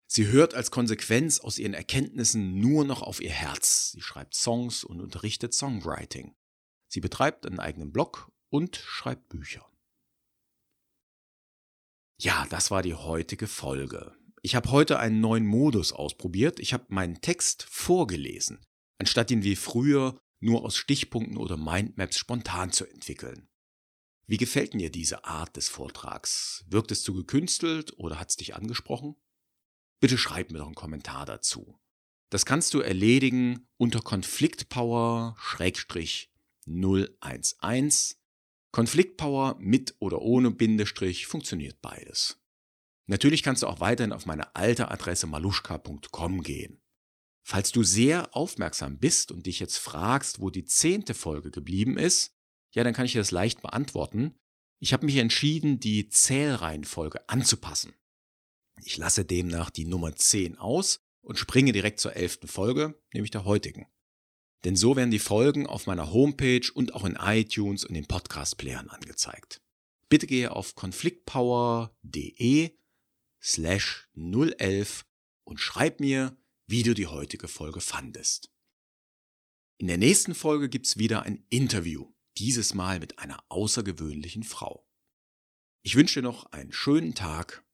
Sie 0.07 0.29
hört 0.29 0.55
als 0.55 0.71
Konsequenz 0.71 1.41
aus 1.41 1.59
ihren 1.59 1.75
Erkenntnissen 1.75 2.61
nur 2.61 2.85
noch 2.85 3.03
auf 3.03 3.21
ihr 3.21 3.31
Herz. 3.31 3.93
Sie 3.93 4.03
schreibt 4.03 4.35
Songs 4.35 4.85
und 4.85 5.01
unterrichtet 5.01 5.55
Songwriting. 5.55 6.35
Sie 6.93 7.01
betreibt 7.01 7.47
einen 7.47 7.59
eigenen 7.59 7.91
Blog 7.91 8.31
und 8.51 8.77
schreibt 8.77 9.31
Bücher. 9.31 9.67
Ja, 12.21 12.47
das 12.51 12.71
war 12.71 12.83
die 12.83 12.95
heutige 12.95 13.47
Folge. 13.47 14.15
Ich 14.43 14.55
habe 14.55 14.71
heute 14.71 14.99
einen 14.99 15.21
neuen 15.21 15.47
Modus 15.47 15.93
ausprobiert. 15.93 16.61
Ich 16.61 16.75
habe 16.75 16.85
meinen 16.89 17.23
Text 17.23 17.63
vorgelesen, 17.63 18.63
anstatt 18.99 19.31
ihn 19.31 19.43
wie 19.43 19.57
früher 19.57 20.21
nur 20.41 20.65
aus 20.65 20.77
Stichpunkten 20.77 21.39
oder 21.39 21.57
Mindmaps 21.57 22.19
spontan 22.19 22.73
zu 22.73 22.85
entwickeln. 22.85 23.49
Wie 24.27 24.37
gefällt 24.37 24.75
dir 24.75 24.91
diese 24.91 25.25
Art 25.25 25.57
des 25.57 25.71
Vortrags? 25.71 26.65
Wirkt 26.69 26.91
es 26.93 27.03
zu 27.03 27.15
gekünstelt 27.15 27.97
oder 27.97 28.19
hat 28.21 28.29
es 28.31 28.37
dich 28.37 28.55
angesprochen? 28.55 29.17
bitte 30.03 30.19
schreib 30.19 30.51
mir 30.51 30.59
doch 30.59 30.67
einen 30.67 30.75
Kommentar 30.75 31.25
dazu. 31.25 31.79
Das 32.29 32.45
kannst 32.45 32.75
du 32.75 32.81
erledigen 32.81 33.69
unter 33.79 34.01
Konfliktpower-011. 36.67 38.17
Konfliktpower 38.73 39.57
mit 39.59 39.97
oder 39.99 40.23
ohne 40.23 40.51
Bindestrich 40.51 41.27
funktioniert 41.27 41.83
beides. 41.83 42.43
Natürlich 43.07 43.43
kannst 43.43 43.63
du 43.63 43.67
auch 43.67 43.81
weiterhin 43.81 44.13
auf 44.13 44.25
meine 44.25 44.55
alte 44.57 44.91
Adresse 44.91 45.27
maluschka.com 45.27 46.43
gehen. 46.43 46.81
Falls 47.45 47.73
du 47.73 47.83
sehr 47.83 48.35
aufmerksam 48.37 48.99
bist 48.99 49.33
und 49.33 49.47
dich 49.47 49.59
jetzt 49.61 49.77
fragst, 49.77 50.41
wo 50.41 50.49
die 50.49 50.65
zehnte 50.65 51.13
Folge 51.13 51.51
geblieben 51.51 51.99
ist, 51.99 52.35
ja, 52.73 52.85
dann 52.85 52.95
kann 52.95 53.05
ich 53.05 53.13
dir 53.13 53.21
das 53.21 53.33
leicht 53.33 53.61
beantworten. 53.61 54.39
Ich 54.81 54.93
habe 54.93 55.05
mich 55.05 55.17
entschieden, 55.17 55.79
die 55.79 56.09
Zählreihenfolge 56.09 57.29
anzupassen. 57.29 57.95
Ich 58.85 58.97
lasse 58.97 59.25
demnach 59.25 59.71
die 59.71 59.85
Nummer 59.85 60.17
10 60.17 60.57
aus 60.57 61.01
und 61.21 61.39
springe 61.39 61.73
direkt 61.73 62.01
zur 62.01 62.17
11. 62.17 62.41
Folge, 62.47 63.01
nämlich 63.13 63.31
der 63.31 63.45
heutigen. 63.45 63.87
Denn 64.65 64.77
so 64.77 64.97
werden 64.97 65.11
die 65.11 65.19
Folgen 65.19 65.67
auf 65.67 65.87
meiner 65.87 66.13
Homepage 66.13 66.71
und 66.73 66.95
auch 66.95 67.05
in 67.05 67.17
iTunes 67.17 67.85
und 67.85 67.95
den 67.95 68.07
Podcast-Playern 68.07 68.89
angezeigt. 68.89 69.61
Bitte 70.09 70.27
gehe 70.27 70.53
auf 70.53 70.75
konfliktpower.de 70.75 72.71
slash 73.41 74.09
011 74.15 75.05
und 75.45 75.59
schreib 75.59 76.01
mir, 76.01 76.37
wie 76.67 76.83
du 76.83 76.95
die 76.95 77.09
heutige 77.09 77.49
Folge 77.49 77.81
fandest. 77.81 78.51
In 79.79 79.89
der 79.89 79.99
nächsten 79.99 80.35
Folge 80.35 80.69
gibt's 80.69 80.97
wieder 80.97 81.25
ein 81.25 81.45
Interview, 81.51 82.13
dieses 82.39 82.73
Mal 82.73 83.01
mit 83.01 83.19
einer 83.19 83.43
außergewöhnlichen 83.49 84.45
Frau. 84.45 84.87
Ich 85.83 85.97
wünsche 85.97 86.21
dir 86.21 86.27
noch 86.27 86.47
einen 86.53 86.73
schönen 86.73 87.15
Tag. 87.15 87.65